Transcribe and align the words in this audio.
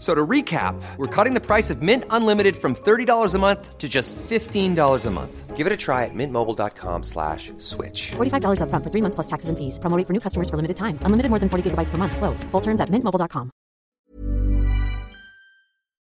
So 0.00 0.14
to 0.14 0.26
recap, 0.26 0.80
we're 0.96 1.14
cutting 1.14 1.34
the 1.34 1.44
price 1.44 1.68
of 1.68 1.82
Mint 1.82 2.04
Unlimited 2.08 2.56
from 2.56 2.74
$30 2.74 3.34
a 3.34 3.38
month 3.38 3.76
to 3.76 3.86
just 3.86 4.16
$15 4.16 5.06
a 5.06 5.10
month. 5.10 5.56
Give 5.58 5.66
it 5.66 5.72
a 5.74 5.76
try 5.76 6.06
at 6.06 6.14
mintmobile.com 6.14 7.02
slash 7.02 7.52
switch. 7.58 8.12
$45 8.12 8.60
upfront 8.62 8.82
for 8.82 8.90
three 8.90 9.02
months 9.02 9.14
plus 9.14 9.26
taxes 9.26 9.50
and 9.50 9.58
fees. 9.58 9.78
Promo 9.78 9.98
rate 9.98 10.06
for 10.06 10.14
new 10.14 10.20
customers 10.20 10.48
for 10.48 10.56
limited 10.56 10.78
time. 10.78 10.98
Unlimited 11.02 11.28
more 11.28 11.38
than 11.38 11.50
40 11.50 11.70
gigabytes 11.70 11.90
per 11.90 11.98
month. 11.98 12.16
Slows. 12.16 12.44
Full 12.44 12.62
terms 12.62 12.80
at 12.80 12.88
mintmobile.com. 12.88 13.50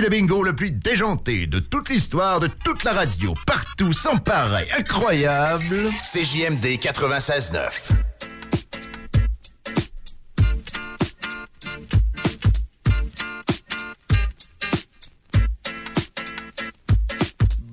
Le 0.00 0.08
bingo 0.08 0.42
le 0.42 0.54
plus 0.54 0.70
déjanté 0.70 1.46
de 1.46 1.58
toute 1.58 1.88
l'histoire 1.88 2.40
de 2.40 2.46
toute 2.46 2.84
la 2.84 2.92
radio, 2.92 3.34
partout, 3.46 3.92
sans 3.92 4.16
pareil, 4.18 4.66
incroyable. 4.78 5.90
CJMD 6.02 6.78
96.9. 6.78 7.68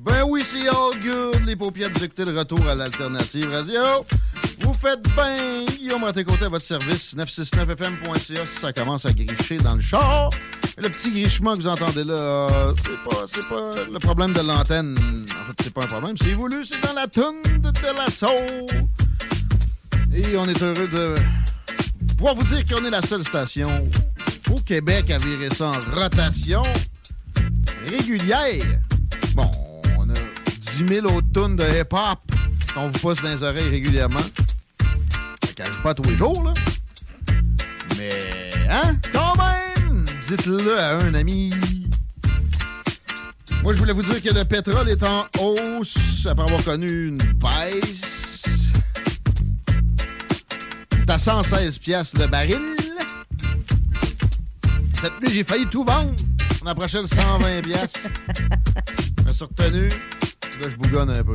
Ben 0.04 0.24
oui, 0.28 0.44
c'est 0.44 0.68
all 0.68 1.00
good. 1.02 1.46
Les 1.46 1.56
paupières 1.56 1.90
vous 1.94 2.04
écoutez 2.04 2.26
le 2.26 2.38
retour 2.38 2.68
à 2.68 2.76
l'alternative 2.76 3.50
radio. 3.50 4.06
Vous 4.60 4.74
faites 4.74 5.04
bien. 5.16 5.66
Guillaume 5.66 6.04
Raté-Côté 6.04 6.46
à 6.46 6.50
votre 6.50 6.66
service. 6.66 7.16
969fm.ca 7.16 8.46
si 8.46 8.60
ça 8.60 8.74
commence 8.74 9.06
à 9.06 9.12
gricher 9.12 9.58
dans 9.58 9.76
le 9.76 9.82
char. 9.82 10.30
Le 10.78 10.90
petit 10.90 11.10
grichement 11.10 11.54
que 11.54 11.60
vous 11.60 11.68
entendez 11.68 12.04
là, 12.04 12.14
euh, 12.14 12.74
c'est 12.78 13.48
pas, 13.48 13.50
pas 13.50 13.72
le 13.92 14.00
problème 14.00 14.34
de 14.34 14.42
l'antenne. 14.42 14.98
En 14.98 15.46
fait, 15.48 15.64
c'est 15.64 15.74
pas 15.74 15.84
un 15.84 15.88
problème. 15.88 16.18
C'est 16.18 16.34
voulu, 16.34 16.66
c'est 16.66 16.82
dans 16.86 16.94
la 16.94 17.08
toune 17.08 17.42
de, 17.60 17.72
la. 17.82 18.06
Et 20.14 20.38
on 20.38 20.46
est 20.46 20.62
heureux 20.62 20.88
de 20.88 21.16
pouvoir 22.16 22.36
vous 22.36 22.44
dire 22.44 22.66
qu'on 22.66 22.84
est 22.84 22.90
la 22.90 23.02
seule 23.02 23.24
station 23.24 23.70
au 24.52 24.60
Québec 24.62 25.12
à 25.12 25.18
virer 25.18 25.50
ça 25.50 25.68
en 25.68 26.00
rotation 26.02 26.64
régulière. 27.90 28.64
Bon, 29.34 29.50
on 29.98 30.10
a 30.10 30.14
10 30.78 30.88
000 30.88 31.08
autres 31.08 31.32
tonnes 31.34 31.56
de 31.56 31.64
hip-hop 31.64 32.20
qu'on 32.74 32.88
vous 32.88 33.00
pousse 33.00 33.22
dans 33.22 33.30
les 33.30 33.44
oreilles 33.44 33.70
régulièrement. 33.70 34.20
Ça 35.46 35.54
cache 35.56 35.82
pas 35.82 35.94
tous 35.94 36.04
les 36.04 36.18
jours, 36.18 36.44
là. 36.44 36.54
Mais, 37.98 38.52
hein? 38.70 38.98
Quand 39.14 39.38
même! 39.38 39.65
Dites-le 40.28 40.80
à 40.80 40.98
un 40.98 41.14
ami. 41.14 41.52
Moi, 43.62 43.74
je 43.74 43.80
voulais 43.80 43.94
vous 43.94 44.02
dire 44.02 44.22
que 44.22 44.34
le 44.34 44.44
pétrole 44.44 44.90
est 44.90 45.04
en 45.04 45.26
hausse 45.40 46.26
après 46.28 46.44
avoir 46.44 46.64
connu 46.64 47.08
une 47.08 47.18
baisse. 47.18 48.42
À 51.08 51.20
116 51.20 51.78
piastres 51.78 52.20
le 52.20 52.28
baril. 52.28 52.76
Cette 55.00 55.22
nuit, 55.22 55.32
j'ai 55.32 55.44
failli 55.44 55.68
tout 55.68 55.84
vendre. 55.84 56.12
On 56.64 56.68
approchait 56.68 57.02
le 57.02 57.08
120 57.08 57.62
piastres. 57.62 58.00
Je 59.20 59.24
me 59.24 59.34
suis 59.34 59.46
retenu. 59.46 59.90
Là, 59.90 60.70
je 60.70 60.76
bougonne 60.76 61.10
un 61.12 61.24
peu. 61.24 61.34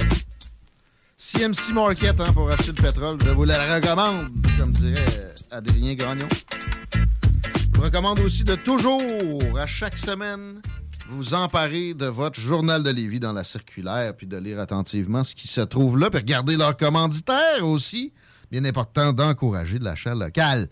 CMC 1.16 1.72
Market 1.72 2.20
hein, 2.20 2.32
pour 2.32 2.50
acheter 2.50 2.72
le 2.72 2.82
pétrole. 2.82 3.18
Je 3.24 3.30
vous 3.30 3.44
la 3.44 3.76
recommande, 3.76 4.30
comme 4.58 4.72
dirait 4.72 5.32
Adrien 5.50 5.94
Gagnon. 5.94 6.28
Vous 7.80 7.86
recommande 7.86 8.20
aussi 8.20 8.44
de 8.44 8.56
toujours, 8.56 9.40
à 9.58 9.64
chaque 9.64 9.96
semaine, 9.96 10.60
vous 11.08 11.32
emparer 11.32 11.94
de 11.94 12.04
votre 12.04 12.38
journal 12.38 12.82
de 12.82 12.90
Lévis 12.90 13.20
dans 13.20 13.32
la 13.32 13.42
circulaire, 13.42 14.14
puis 14.14 14.26
de 14.26 14.36
lire 14.36 14.60
attentivement 14.60 15.24
ce 15.24 15.34
qui 15.34 15.48
se 15.48 15.62
trouve 15.62 15.98
là, 15.98 16.10
puis 16.10 16.18
regarder 16.18 16.58
leurs 16.58 16.76
commanditaires 16.76 17.66
aussi. 17.66 18.12
Bien 18.50 18.66
important 18.66 19.14
d'encourager 19.14 19.78
de 19.78 19.84
l'achat 19.84 20.14
local. 20.14 20.68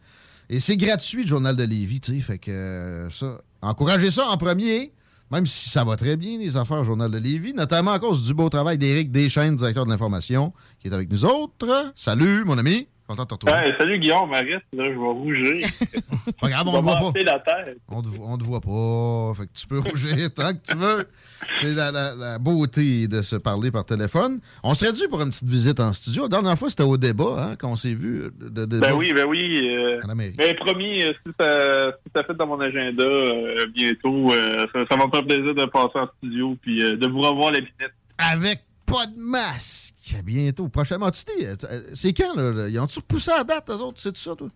Et 0.51 0.61
c'est 0.61 0.77
gratuit, 0.77 1.23
le 1.23 1.29
journal 1.29 1.57
de 1.57 1.65
Lévis, 1.65 2.03
tu 2.03 2.15
sais, 2.15 2.21
fait 2.21 2.37
que 2.37 2.51
euh, 2.51 3.11
ça, 3.11 3.41
encouragez 3.63 4.11
ça 4.11 4.29
en 4.29 4.37
premier. 4.37 4.93
Même 5.31 5.47
si 5.47 5.71
ça 5.71 5.85
va 5.85 5.97
très 5.97 6.19
bien, 6.19 6.37
les 6.37 6.59
affaires 6.59 6.81
au 6.81 6.85
Journal 6.85 7.11
de 7.11 7.19
Lévis, 7.19 7.55
notamment 7.55 7.93
à 7.93 7.99
cause 7.99 8.23
du 8.23 8.35
beau 8.35 8.51
travail 8.51 8.77
d'Éric 8.77 9.11
Deschaines, 9.11 9.57
directeur 9.57 9.87
de 9.87 9.91
l'information, 9.91 10.53
qui 10.79 10.89
est 10.89 10.93
avec 10.93 11.11
nous 11.11 11.25
autres. 11.25 11.91
Salut, 11.97 12.45
mon 12.45 12.59
ami. 12.59 12.87
Content 13.09 13.23
de 13.23 13.29
te 13.29 13.35
retrouver. 13.35 13.69
Hey, 13.69 13.75
salut 13.79 13.99
Guillaume, 13.99 14.33
arrête, 14.35 14.63
là, 14.75 14.85
je 14.85 14.91
vais 14.91 14.97
rougir. 14.97 15.67
Pas 16.43 16.49
grave, 16.51 16.65
on 16.69 16.73
te 16.77 16.83
voit 16.83 16.93
pas. 16.95 17.01
monter 17.01 17.25
la 17.25 17.39
tête. 17.39 17.79
On 17.89 18.03
te, 18.03 18.09
on 18.21 18.37
te 18.37 18.45
voit 18.45 18.61
pas. 18.61 19.33
Fait 19.41 19.47
que 19.47 19.53
tu 19.59 19.67
peux 19.67 19.79
rougir 19.79 20.15
tant 20.35 20.53
que 20.53 20.59
tu 20.71 20.77
veux. 20.77 21.09
C'est 21.57 21.75
la, 21.75 21.91
la- 21.91 22.15
la 22.15 22.39
beauté 22.39 23.09
de 23.09 23.23
se 23.23 23.37
parler 23.37 23.71
par 23.71 23.87
téléphone. 23.87 24.41
On 24.63 24.75
serait 24.75 24.93
dû 24.93 25.09
pour 25.09 25.23
une 25.23 25.31
petite 25.31 25.49
visite 25.49 25.81
en 25.81 25.95
studio. 25.95 26.25
La 26.25 26.29
dernière 26.29 26.59
fois, 26.59 26.69
c'était 26.69 26.83
au 26.83 26.99
débat 26.99 27.37
hein, 27.53 27.57
qu'on 27.57 27.77
s'est 27.77 27.95
vu. 27.95 28.31
De, 28.39 28.67
de- 28.67 28.79
Ben 28.79 28.93
oui, 28.95 29.15
ben 29.15 29.25
oui. 29.27 29.67
euh, 29.75 30.01
À 30.05 30.09
la 30.09 30.15
mairie. 30.15 30.35
ben 30.37 30.55
promis, 30.57 31.03
euh, 31.03 31.13
si 31.27 31.33
ça, 31.41 31.93
si 32.05 32.13
ça 32.15 32.25
fait 32.25 32.35
dans 32.35 32.47
mon 32.47 32.61
agenda 32.61 33.05
euh, 33.05 33.67
bientôt, 33.75 34.33
euh, 34.33 34.67
ça, 34.75 34.81
ça 34.91 34.97
va 34.99 35.07
me 35.07 35.11
faire 35.11 35.25
plaisir 35.27 35.55
de 35.55 35.65
passer 35.65 35.99
en 35.99 36.09
studio 36.19 36.57
puis 36.61 36.85
euh, 36.85 36.97
de 36.99 37.09
vous 37.09 37.21
revoir 37.23 37.53
la 37.53 37.61
pinette. 37.61 37.95
Avec 38.19 38.61
pas 38.91 39.07
de 39.07 39.19
masque. 39.19 39.95
À 40.19 40.23
bientôt. 40.23 40.69
Prochainement. 40.69 41.11
Tu 41.11 41.21
sais, 41.21 41.47
euh, 41.47 41.81
c'est 41.95 42.13
quand, 42.13 42.35
là? 42.35 42.51
là? 42.51 42.69
Ils 42.69 42.81
ont-tu 42.81 42.99
repoussé 42.99 43.31
la 43.31 43.45
date, 43.45 43.69
eux 43.71 43.75
autres? 43.75 44.01
C'est 44.01 44.17
ça, 44.17 44.35
toi? 44.35 44.49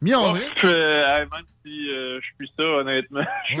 Mi-avril? 0.00 0.44
Euh, 0.62 1.12
hey, 1.12 1.22
même 1.22 1.44
si 1.64 1.90
euh, 1.90 2.20
je 2.20 2.26
suis 2.36 2.52
ça, 2.56 2.64
honnêtement, 2.64 3.20
j'ai 3.50 3.56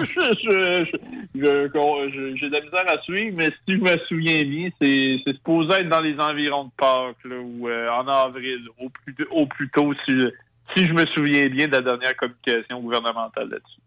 de 1.34 2.52
la 2.52 2.60
misère 2.60 2.84
à 2.86 3.02
suivre, 3.02 3.36
mais 3.36 3.50
si 3.66 3.74
je 3.74 3.80
me 3.80 3.98
souviens 4.06 4.44
bien, 4.44 4.68
c'est 4.80 5.20
c'est 5.24 5.32
supposé 5.32 5.80
être 5.80 5.88
dans 5.88 6.00
les 6.00 6.16
environs 6.20 6.66
de 6.66 6.70
Pâques, 6.76 7.24
là, 7.24 7.40
ou 7.40 7.68
euh, 7.68 7.90
en 7.90 8.06
avril, 8.06 8.68
au 8.78 8.88
plus, 8.88 9.16
au 9.32 9.46
plus 9.46 9.68
tôt, 9.70 9.92
si, 10.04 10.12
si 10.76 10.86
je 10.86 10.92
me 10.92 11.06
souviens 11.06 11.48
bien 11.48 11.66
de 11.66 11.72
la 11.72 11.82
dernière 11.82 12.16
communication 12.16 12.80
gouvernementale 12.80 13.48
là-dessus. 13.50 13.80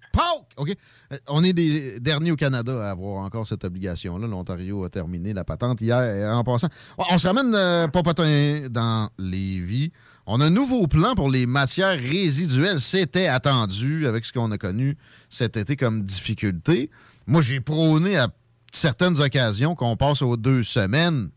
OK. 0.58 0.70
Euh, 1.12 1.18
On 1.28 1.44
est 1.44 1.54
des 1.54 2.00
derniers 2.00 2.32
au 2.32 2.36
Canada 2.36 2.86
à 2.86 2.92
avoir 2.92 3.24
encore 3.24 3.48
cette 3.48 3.64
obligation-là. 3.64 4.28
L'Ontario 4.28 4.84
a 4.84 4.90
terminé 4.90 5.34
la 5.34 5.44
patente 5.44 5.82
hier. 5.82 6.02
Et 6.02 6.28
en 6.28 6.44
passant, 6.44 6.68
on 6.98 7.18
se 7.18 7.28
ramène 7.28 7.54
euh, 7.56 7.88
Popotin 7.88 8.68
dans 8.70 9.10
Lévis. 9.18 9.92
On 10.28 10.40
a 10.40 10.46
un 10.46 10.50
nouveau 10.50 10.88
plan 10.88 11.16
pour 11.16 11.30
les 11.30 11.46
matières 11.46 11.98
résiduelles. 11.98 12.80
C'était 12.80 13.28
attendu 13.28 14.08
avec 14.08 14.26
ce 14.26 14.34
qu'on 14.34 14.52
a 14.52 14.58
connu 14.58 14.98
cet 15.30 15.58
été 15.58 15.76
comme 15.76 16.04
difficulté. 16.04 16.90
moi, 17.26 17.42
j'ai 17.42 17.60
prôné 17.60 18.18
à 18.18 18.28
certaines 18.72 19.20
occasions 19.20 19.76
qu'on 19.76 19.98
passe 19.98 20.22
aux 20.22 20.38
deux 20.38 20.64
semaines 20.64 21.30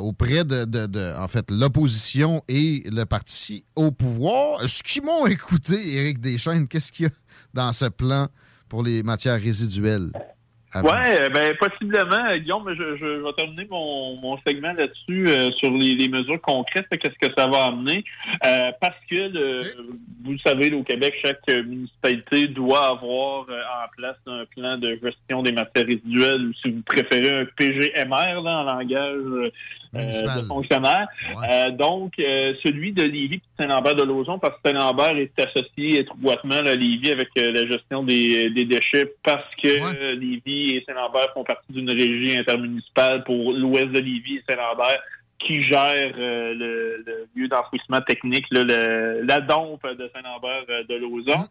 auprès 0.00 0.44
de, 0.44 0.64
de, 0.64 0.86
de, 0.86 1.14
en 1.18 1.28
fait, 1.28 1.50
l'opposition 1.50 2.42
et 2.48 2.82
le 2.86 3.04
parti 3.04 3.64
au 3.74 3.90
pouvoir. 3.90 4.66
Ce 4.68 4.82
qui 4.82 5.00
m'ont 5.00 5.26
écouté, 5.38 5.96
Éric 5.96 6.20
Deschaines, 6.20 6.68
qu'est-ce 6.68 6.92
qu'il 6.92 7.06
y 7.06 7.08
a 7.08 7.12
dans 7.54 7.72
ce 7.72 7.86
plan 7.86 8.28
pour 8.68 8.82
les 8.82 9.02
matières 9.02 9.40
résiduelles? 9.40 10.12
Oui, 10.74 10.80
Ouais, 10.84 11.28
ben 11.28 11.54
possiblement, 11.56 12.34
Guillaume, 12.34 12.74
je, 12.74 12.96
je, 12.96 13.22
vais 13.22 13.32
terminer 13.34 13.66
mon, 13.70 14.16
mon 14.16 14.38
segment 14.46 14.72
là-dessus 14.72 15.28
euh, 15.28 15.50
sur 15.52 15.70
les, 15.70 15.94
les, 15.94 16.08
mesures 16.08 16.40
concrètes, 16.40 16.86
qu'est-ce 16.90 17.28
que 17.28 17.32
ça 17.36 17.46
va 17.46 17.66
amener. 17.66 18.04
Euh, 18.46 18.72
parce 18.80 18.96
que 19.08 19.14
le, 19.14 19.60
vous 20.24 20.32
le 20.32 20.38
savez, 20.38 20.72
au 20.72 20.82
Québec, 20.82 21.14
chaque 21.22 21.46
municipalité 21.48 22.48
doit 22.48 22.88
avoir 22.88 23.46
euh, 23.50 23.60
en 23.60 23.88
place 23.96 24.16
un 24.26 24.44
plan 24.46 24.78
de 24.78 24.98
gestion 25.02 25.42
des 25.42 25.52
matières 25.52 25.86
résiduelles, 25.86 26.46
ou 26.46 26.54
si 26.54 26.70
vous 26.70 26.82
préférez 26.82 27.40
un 27.40 27.44
PGMR 27.56 28.40
là, 28.42 28.60
en 28.60 28.64
langage 28.64 29.16
euh, 29.16 29.52
de 29.92 30.46
fonctionnaires. 30.46 31.06
Euh, 31.50 31.70
donc, 31.70 32.12
euh, 32.18 32.54
celui 32.64 32.92
de 32.92 33.02
Lévis 33.02 33.36
et 33.36 33.62
Saint-Lambert 33.62 33.94
de 33.94 34.02
Lauzon, 34.02 34.38
parce 34.38 34.54
que 34.54 34.70
Saint-Lambert 34.70 35.16
est 35.18 35.38
associé 35.38 36.00
étroitement 36.00 36.56
à 36.56 36.74
Lévis 36.74 37.12
avec 37.12 37.28
la 37.36 37.66
gestion 37.66 38.02
des, 38.02 38.50
des, 38.50 38.64
déchets 38.64 39.12
parce 39.22 39.54
que 39.62 40.14
Lévis 40.14 40.76
et 40.76 40.84
Saint-Lambert 40.86 41.32
font 41.34 41.44
partie 41.44 41.72
d'une 41.72 41.90
régie 41.90 42.36
intermunicipale 42.36 43.24
pour 43.24 43.52
l'ouest 43.52 43.90
de 43.92 43.98
Lévis 43.98 44.36
et 44.36 44.44
Saint-Lambert 44.48 45.00
qui 45.38 45.60
gère 45.60 46.12
le, 46.16 47.02
le, 47.04 47.26
lieu 47.34 47.48
d'enfouissement 47.48 48.00
technique, 48.02 48.44
là, 48.52 48.62
le, 48.62 49.22
la 49.26 49.40
dompe 49.40 49.84
de 49.84 50.08
Saint-Lambert 50.14 50.64
de 50.88 50.94
Lauzon. 50.94 51.44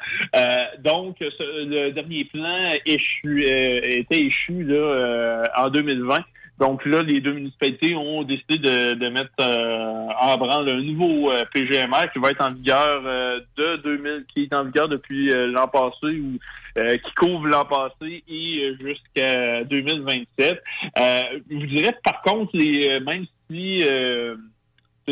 donc, 0.80 1.18
le 1.20 1.90
dernier 1.90 2.24
plan 2.26 2.74
échu, 2.86 3.44
était 3.44 4.22
échu 4.22 4.64
là, 4.64 5.44
en 5.58 5.70
2020. 5.70 6.20
Donc 6.62 6.86
là, 6.86 7.02
les 7.02 7.22
deux 7.22 7.34
municipalités 7.34 7.96
ont 7.96 8.22
décidé 8.22 8.60
de, 8.60 8.94
de 8.94 9.10
mettre 9.10 9.32
euh, 9.40 10.10
en 10.20 10.38
branle 10.38 10.70
un 10.70 10.80
nouveau 10.80 11.32
euh, 11.32 11.44
PGMR 11.52 12.12
qui 12.14 12.20
va 12.20 12.30
être 12.30 12.42
en 12.42 12.54
vigueur 12.54 13.02
euh, 13.04 13.40
de 13.58 13.78
2000, 13.78 14.26
qui 14.32 14.44
est 14.44 14.54
en 14.54 14.66
vigueur 14.66 14.88
depuis 14.88 15.32
l'an 15.52 15.68
passé 15.68 16.20
ou 16.20 16.38
qui 16.76 17.14
couvre 17.18 17.48
l'an 17.48 17.66
passé 17.66 18.24
et 18.30 18.76
jusqu'à 18.80 19.64
2027. 19.64 20.64
je 20.96 21.56
vous 21.56 21.66
dirais 21.66 21.98
par 22.04 22.22
contre, 22.22 22.52
les, 22.54 23.00
même 23.00 23.26
si 23.50 23.84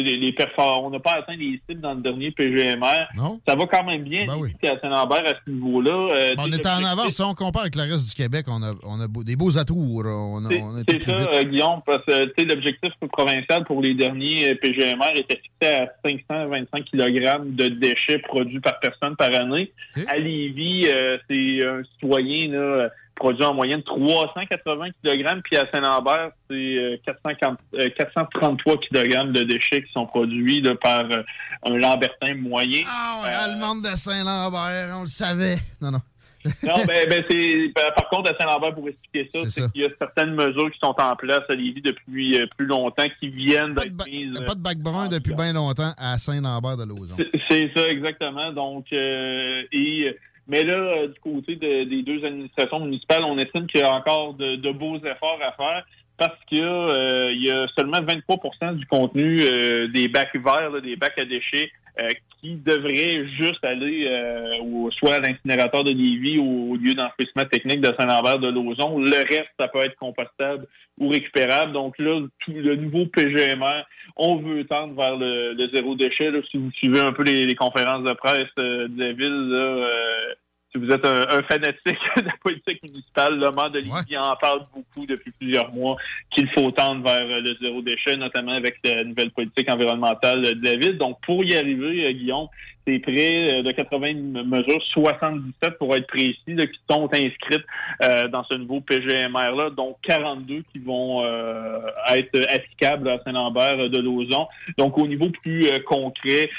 les, 0.01 0.17
les 0.17 0.35
on 0.57 0.89
n'a 0.89 0.99
pas 0.99 1.13
atteint 1.19 1.35
les 1.35 1.59
cibles 1.67 1.81
dans 1.81 1.93
le 1.93 2.01
dernier 2.01 2.31
PGMR. 2.31 3.07
Non. 3.15 3.39
Ça 3.47 3.55
va 3.55 3.65
quand 3.65 3.83
même 3.83 4.03
bien 4.03 4.25
ben 4.25 4.37
oui. 4.37 4.51
à 4.63 4.79
Saint-Lambert 4.79 5.23
à 5.25 5.33
ce 5.45 5.51
niveau-là. 5.51 6.15
Euh, 6.15 6.35
on 6.37 6.51
est 6.51 6.65
en 6.65 6.83
avance. 6.85 7.09
Si 7.09 7.21
on 7.21 7.33
compare 7.33 7.63
avec 7.63 7.75
le 7.75 7.83
reste 7.83 8.09
du 8.09 8.15
Québec, 8.15 8.45
on 8.47 8.61
a, 8.63 8.73
on 8.83 8.99
a 8.99 9.07
des 9.23 9.35
beaux 9.35 9.57
atouts. 9.57 10.03
C'est 10.87 11.03
ça, 11.03 11.11
euh, 11.11 11.43
Guillaume, 11.43 11.81
parce 11.85 12.03
que 12.05 12.41
l'objectif 12.43 12.91
provincial 13.11 13.63
pour 13.65 13.81
les 13.81 13.93
derniers 13.93 14.51
euh, 14.51 14.55
PGMR 14.55 15.15
était 15.15 15.37
fixé 15.37 15.75
à 15.75 15.87
525 16.05 16.85
kg 16.85 17.55
de 17.55 17.67
déchets 17.67 18.19
produits 18.19 18.59
par 18.59 18.79
personne 18.79 19.15
par 19.15 19.33
année. 19.33 19.71
À 20.07 20.17
Lévis, 20.17 20.87
euh, 20.87 21.17
c'est 21.29 21.65
un 21.65 21.83
citoyen 21.93 22.51
là, 22.51 22.89
produit 23.19 23.43
en 23.43 23.53
moyenne 23.53 23.83
380 23.83 24.85
kg, 25.03 25.41
puis 25.43 25.57
à 25.57 25.69
Saint-Lambert, 25.71 26.31
c'est 26.49 27.01
433 27.05 28.77
kg 28.77 29.31
de 29.31 29.43
déchets 29.43 29.83
qui 29.83 29.91
sont 29.91 30.07
produits 30.07 30.63
par 30.81 31.05
euh, 31.11 31.21
un 31.67 31.77
Lambertin 31.77 32.35
moyen. 32.35 32.83
Ah 32.87 33.21
ouais, 33.21 33.29
euh, 33.29 33.45
allemande 33.45 33.83
de 33.83 33.95
Saint-Lambert, 33.95 34.97
on 34.97 35.01
le 35.01 35.07
savait. 35.07 35.57
Non, 35.81 35.91
non. 35.91 35.99
non, 36.63 36.85
ben, 36.87 37.05
ben 37.09 37.21
c'est 37.29 37.69
par 37.75 38.07
contre 38.09 38.31
à 38.31 38.37
Saint-Lambert 38.37 38.73
pour 38.73 38.87
expliquer 38.87 39.27
ça, 39.29 39.49
c'est 39.49 39.69
qu'il 39.73 39.81
y 39.81 39.85
a 39.85 39.89
certaines 39.99 40.35
mesures 40.35 40.71
qui 40.71 40.79
sont 40.81 40.95
en 40.97 41.15
place 41.17 41.41
à 41.49 41.53
Lévis 41.53 41.81
depuis 41.81 42.39
euh, 42.39 42.47
plus 42.57 42.65
longtemps 42.65 43.07
qui 43.19 43.27
viennent 43.27 43.75
d'être 43.75 44.07
mises. 44.07 44.39
Pas 44.47 44.55
de 44.55 44.61
bac 44.61 44.77
brun 44.77 45.09
depuis 45.09 45.33
bien 45.33 45.51
longtemps 45.51 45.91
à 45.97 46.17
Saint-Lambert 46.17 46.77
de 46.77 46.85
Lauzon. 46.85 47.17
C'est 47.49 47.69
ça 47.75 47.85
exactement. 47.89 48.53
Donc 48.53 48.85
et 48.93 50.15
mais 50.49 50.63
là, 50.63 50.73
euh, 50.73 51.07
du 51.07 51.19
côté 51.19 51.55
des 51.55 52.01
deux 52.01 52.25
administrations 52.25 52.79
municipales, 52.79 53.23
on 53.23 53.37
estime 53.37 53.67
qu'il 53.67 53.81
y 53.81 53.83
a 53.83 53.93
encore 53.93 54.33
de, 54.33 54.71
beaux 54.71 54.97
efforts 54.97 55.39
à 55.41 55.51
faire 55.53 55.85
parce 56.17 56.43
qu'il 56.47 56.61
euh, 56.61 57.31
y 57.33 57.49
a 57.49 57.67
seulement 57.77 58.01
23% 58.01 58.75
du 58.75 58.85
contenu 58.87 59.41
euh, 59.41 59.87
des 59.87 60.09
bacs 60.09 60.35
verts, 60.35 60.81
des 60.81 60.97
bacs 60.97 61.17
à 61.17 61.23
déchets, 61.23 61.71
qui 62.41 62.55
devraient 62.55 63.27
juste 63.27 63.63
aller 63.63 64.07
au, 64.61 64.89
soit 64.91 65.15
à 65.15 65.19
l'incinérateur 65.19 65.83
de 65.83 65.91
Lévis 65.91 66.39
ou 66.39 66.73
au 66.73 66.75
lieu 66.77 66.93
d'enfouissement 66.93 67.45
technique 67.45 67.81
de 67.81 67.93
Saint-Lambert 67.99 68.39
de 68.39 68.49
Lauzon. 68.49 68.99
Le 68.99 69.27
reste, 69.27 69.49
ça 69.59 69.67
peut 69.67 69.83
être 69.83 69.95
compostable 69.97 70.65
ou 70.99 71.09
récupérable. 71.09 71.73
Donc 71.73 71.97
là, 71.99 72.21
tout 72.39 72.51
le 72.51 72.75
nouveau 72.75 73.05
PGMR, 73.07 73.83
on 74.15 74.37
veut 74.37 74.63
tendre 74.65 74.95
vers 74.95 75.17
le, 75.17 75.69
zéro 75.73 75.95
déchet. 75.95 76.31
si 76.49 76.57
vous 76.57 76.71
suivez 76.71 77.01
un 77.01 77.11
peu 77.11 77.23
les, 77.23 77.55
conférences 77.55 78.03
de 78.03 78.13
presse 78.13 78.47
de 78.57 78.89
la 78.97 79.11
ville, 79.13 79.49
là, 79.49 79.87
si 80.71 80.77
vous 80.77 80.89
êtes 80.91 81.05
un, 81.05 81.41
fanatique 81.43 81.79
de 82.17 82.21
la 82.21 82.37
politique 82.43 82.83
municipale, 82.83 83.39
le 83.39 83.51
maire 83.51 83.71
de 83.71 83.79
Lévis 83.79 84.17
en 84.17 84.35
parle 84.35 84.61
beaucoup 84.73 85.05
depuis 85.05 85.31
plusieurs 85.31 85.71
mois 85.73 85.95
qu'il 86.29 86.47
faut 86.51 86.71
tendre 86.71 87.03
vers 87.03 87.41
le 87.41 87.55
zéro 87.59 87.81
déchet, 87.81 88.15
notamment 88.17 88.53
avec 88.53 88.77
la 88.83 89.03
nouvelle 89.03 89.31
politique 89.31 89.69
environnementale 89.69 90.41
de 90.59 90.63
la 90.63 90.75
ville. 90.75 90.97
Donc, 90.97 91.19
pour 91.25 91.43
y 91.43 91.55
arriver, 91.55 92.05
euh, 92.05 92.11
Guillaume, 92.11 92.47
c'est 92.89 92.99
près 92.99 93.59
euh, 93.59 93.63
de 93.63 93.71
80 93.71 94.43
mesures, 94.45 94.81
77 94.93 95.77
pour 95.77 95.95
être 95.95 96.07
précis, 96.07 96.37
qui 96.45 96.79
sont 96.89 97.09
inscrites 97.13 97.65
euh, 98.03 98.27
dans 98.27 98.43
ce 98.45 98.57
nouveau 98.57 98.81
PGMR-là, 98.81 99.69
dont 99.71 99.95
42 100.03 100.63
qui 100.71 100.79
vont 100.79 101.23
euh, 101.23 101.79
être 102.09 102.39
applicables 102.53 103.09
à 103.09 103.19
Saint-Lambert 103.23 103.89
de 103.89 103.99
Lauzon. 103.99 104.47
Donc, 104.77 104.97
au 104.97 105.07
niveau 105.07 105.29
plus 105.43 105.67
concret, 105.85 106.49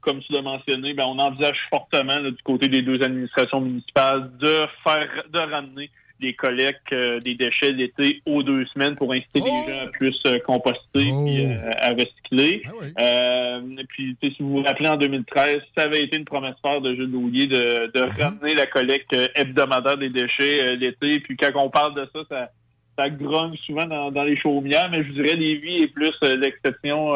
comme 0.00 0.20
tu 0.20 0.32
l'as 0.32 0.42
mentionné, 0.42 0.94
ben, 0.94 1.04
on 1.06 1.18
envisage 1.18 1.56
fortement 1.70 2.20
du 2.20 2.42
côté 2.44 2.68
des 2.68 2.82
deux 2.82 3.02
administrations 3.02 3.60
municipales 3.60 4.30
de 4.38 4.66
faire, 4.84 5.24
de 5.32 5.38
ramener 5.38 5.90
des 6.22 6.32
collectes 6.32 6.92
euh, 6.92 7.18
des 7.20 7.34
déchets 7.34 7.72
d'été 7.72 8.22
aux 8.24 8.42
deux 8.42 8.64
semaines 8.66 8.96
pour 8.96 9.12
inciter 9.12 9.40
les 9.40 9.50
oh! 9.50 9.68
gens 9.68 9.86
à 9.86 9.86
plus 9.88 10.18
euh, 10.26 10.38
composter 10.46 11.08
et 11.26 11.46
euh, 11.46 11.70
à 11.80 11.90
recycler. 11.90 12.62
Ah 12.66 13.58
puis, 13.88 14.16
si 14.22 14.36
vous 14.40 14.50
vous 14.50 14.62
rappelez, 14.62 14.88
en 14.88 14.96
2013, 14.96 15.58
ça 15.76 15.84
avait 15.84 16.04
été 16.04 16.16
une 16.16 16.24
promesse 16.24 16.54
forte 16.62 16.84
de 16.84 16.94
Jules 16.94 17.10
Douillet 17.10 17.46
de, 17.46 17.90
de 17.92 18.00
uh-huh. 18.00 18.22
ramener 18.22 18.54
la 18.54 18.66
collecte 18.66 19.14
hebdomadaire 19.34 19.98
des 19.98 20.08
déchets 20.08 20.76
l'été. 20.76 21.20
Puis 21.20 21.36
quand 21.36 21.50
on 21.56 21.68
parle 21.68 21.94
de 21.94 22.08
ça, 22.14 22.20
ça 22.30 22.50
ça 22.98 23.08
grogne 23.08 23.56
souvent 23.64 23.86
dans, 23.86 24.22
les 24.22 24.36
chaumières, 24.36 24.90
mais 24.90 25.02
je 25.02 25.12
dirais 25.12 25.34
Lévis 25.34 25.84
est 25.84 25.86
plus 25.86 26.12
l'exception 26.22 27.14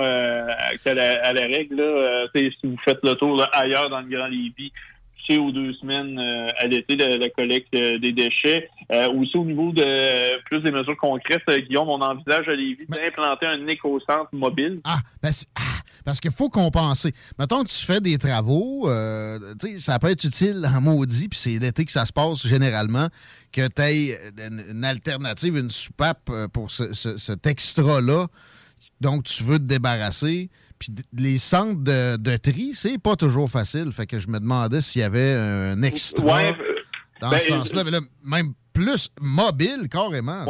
qu'à 0.82 0.94
la, 0.94 1.22
à 1.22 1.34
la 1.34 1.42
règle. 1.42 1.76
Là. 1.76 2.26
si 2.34 2.50
vous 2.64 2.78
faites 2.82 3.00
le 3.02 3.12
tour 3.12 3.46
ailleurs 3.52 3.90
dans 3.90 4.00
le 4.00 4.08
Grand 4.08 4.26
Lévis, 4.26 4.72
aux 5.34 5.50
deux 5.50 5.74
semaines 5.74 6.18
euh, 6.18 6.48
à 6.58 6.66
l'été 6.66 6.96
de 6.96 7.04
la 7.04 7.28
collecte 7.30 7.74
euh, 7.74 7.98
des 7.98 8.12
déchets. 8.12 8.68
Euh, 8.92 9.08
aussi 9.12 9.36
au 9.36 9.44
niveau 9.44 9.72
de 9.72 10.40
plus 10.44 10.60
des 10.60 10.70
mesures 10.70 10.96
concrètes, 10.96 11.42
Guillaume, 11.68 11.88
on 11.88 12.00
envisage 12.00 12.48
à 12.48 12.54
Lévis 12.54 12.86
d'implanter 12.88 13.46
un 13.46 13.66
éco-centre 13.66 14.28
mobile. 14.32 14.80
Ah, 14.84 15.00
ben 15.22 15.30
ah, 15.56 15.60
parce 16.04 16.20
qu'il 16.20 16.30
faut 16.30 16.48
compenser. 16.48 17.12
Mettons 17.38 17.64
que 17.64 17.68
tu 17.68 17.84
fais 17.84 18.00
des 18.00 18.16
travaux, 18.16 18.88
ça 19.78 19.98
peut 19.98 20.10
être 20.10 20.24
utile 20.24 20.64
en 20.64 20.80
maudit, 20.80 21.28
puis 21.28 21.38
c'est 21.38 21.58
l'été 21.58 21.84
que 21.84 21.92
ça 21.92 22.06
se 22.06 22.12
passe 22.12 22.46
généralement, 22.46 23.08
que 23.52 23.66
tu 23.66 23.82
aies 23.82 24.18
une, 24.70 24.84
alternative, 24.84 25.56
une 25.56 25.70
soupape 25.70 26.30
pour 26.52 26.70
ce, 26.70 26.94
cet 26.94 27.46
extra-là. 27.46 28.26
Donc, 29.00 29.24
tu 29.24 29.42
veux 29.42 29.58
te 29.58 29.64
débarrasser. 29.64 30.48
Puis 30.78 30.88
les 31.16 31.38
centres 31.38 31.82
de, 31.82 32.16
de 32.16 32.36
tri, 32.36 32.72
c'est 32.74 32.98
pas 32.98 33.16
toujours 33.16 33.48
facile. 33.48 33.92
Fait 33.92 34.06
que 34.06 34.18
je 34.18 34.28
me 34.28 34.38
demandais 34.38 34.80
s'il 34.80 35.00
y 35.00 35.04
avait 35.04 35.32
un 35.32 35.82
extra 35.82 36.40
euh, 36.40 36.52
dans 37.20 37.30
ce 37.32 37.50
ben, 37.50 37.58
sens-là. 37.58 37.84
Mais 37.84 37.90
là, 37.90 38.00
même 38.24 38.52
plus 38.72 39.10
mobile, 39.20 39.88
carrément. 39.90 40.44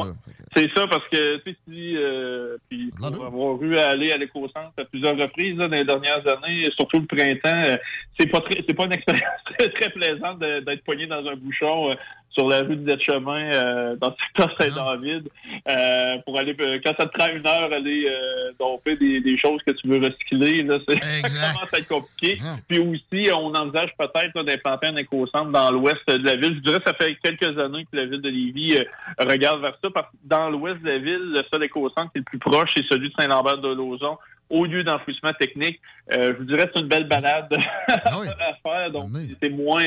C'est 0.56 0.70
ça, 0.74 0.86
parce 0.86 1.06
que, 1.08 1.36
tu 1.38 1.50
sais, 1.50 1.56
si, 1.68 1.96
euh, 1.96 2.56
puis 2.68 2.90
pour 2.96 3.26
avoir 3.26 3.62
eu 3.62 3.76
à 3.76 3.90
aller 3.90 4.10
à 4.10 4.16
l'éco-centre 4.16 4.72
à 4.78 4.84
plusieurs 4.84 5.16
reprises 5.16 5.56
dans 5.56 5.68
les 5.68 5.84
dernières 5.84 6.26
années, 6.26 6.68
surtout 6.76 7.00
le 7.00 7.06
printemps, 7.06 7.60
euh, 7.62 7.76
c'est 8.18 8.26
pas 8.26 8.42
c'est 8.50 8.74
pas 8.74 8.86
une 8.86 8.94
expérience 8.94 9.40
très, 9.58 9.68
très 9.68 9.90
plaisante 9.90 10.40
d'être 10.40 10.82
poigné 10.84 11.06
dans 11.06 11.24
un 11.26 11.36
bouchon 11.36 11.94
sur 12.36 12.48
la 12.48 12.60
rue 12.60 12.76
de 12.76 13.00
chemin 13.00 13.50
euh, 13.52 13.96
dans 13.96 14.08
le 14.08 14.14
secteur 14.26 14.54
Saint-David 14.60 15.28
euh, 15.68 16.18
pour 16.24 16.38
aller 16.38 16.54
euh, 16.60 16.78
quand 16.84 16.92
ça 16.98 17.06
te 17.06 17.16
prend 17.16 17.28
une 17.28 17.46
heure 17.46 17.72
aller 17.72 18.06
euh, 18.08 18.52
domper 18.58 18.96
des, 18.96 19.20
des, 19.20 19.38
choses 19.38 19.60
que 19.66 19.72
tu 19.72 19.88
veux 19.88 19.98
recycler 19.98 20.62
là 20.62 20.78
c'est 20.86 21.02
ça 21.28 21.52
commence 21.52 21.74
à 21.74 21.78
être 21.78 21.88
compliqué. 21.88 22.38
Ah. 22.44 22.56
puis 22.68 22.78
aussi 22.78 23.30
on 23.32 23.54
envisage 23.54 23.90
peut-être 23.98 24.42
d'implanter 24.42 24.88
un 24.88 24.96
éco-centre 24.96 25.50
dans 25.50 25.70
l'ouest 25.70 26.06
de 26.08 26.24
la 26.24 26.36
ville. 26.36 26.56
Je 26.56 26.60
dirais 26.60 26.80
que 26.80 26.90
ça 26.90 26.94
fait 26.94 27.16
quelques 27.22 27.58
années 27.58 27.86
que 27.90 27.96
la 27.96 28.04
ville 28.04 28.20
de 28.20 28.28
Lévis 28.28 28.78
regarde 29.18 29.62
vers 29.62 29.76
ça 29.82 29.88
parce 29.94 30.10
que 30.10 30.16
dans 30.24 30.50
l'ouest 30.50 30.80
de 30.82 30.88
la 30.88 30.98
ville 30.98 31.32
le 31.32 31.42
seul 31.50 31.64
éco-centre 31.64 32.12
qui 32.12 32.18
est 32.18 32.20
le 32.20 32.24
plus 32.24 32.38
proche 32.38 32.70
c'est 32.76 32.84
celui 32.90 33.08
de 33.08 33.14
Saint-Lambert 33.18 33.58
de 33.58 33.68
Lauzon 33.68 34.18
au 34.50 34.64
lieu 34.64 34.84
d'enfouissement 34.84 35.32
technique. 35.40 35.80
je 36.10 36.32
vous 36.32 36.44
dirais 36.44 36.66
que 36.66 36.72
c'est 36.74 36.80
une 36.80 36.88
belle 36.88 37.08
balade 37.08 37.48
ah 37.88 38.20
à 38.38 38.54
faire, 38.62 38.90
donc 38.92 39.10
c'est 39.42 39.48
moins 39.48 39.84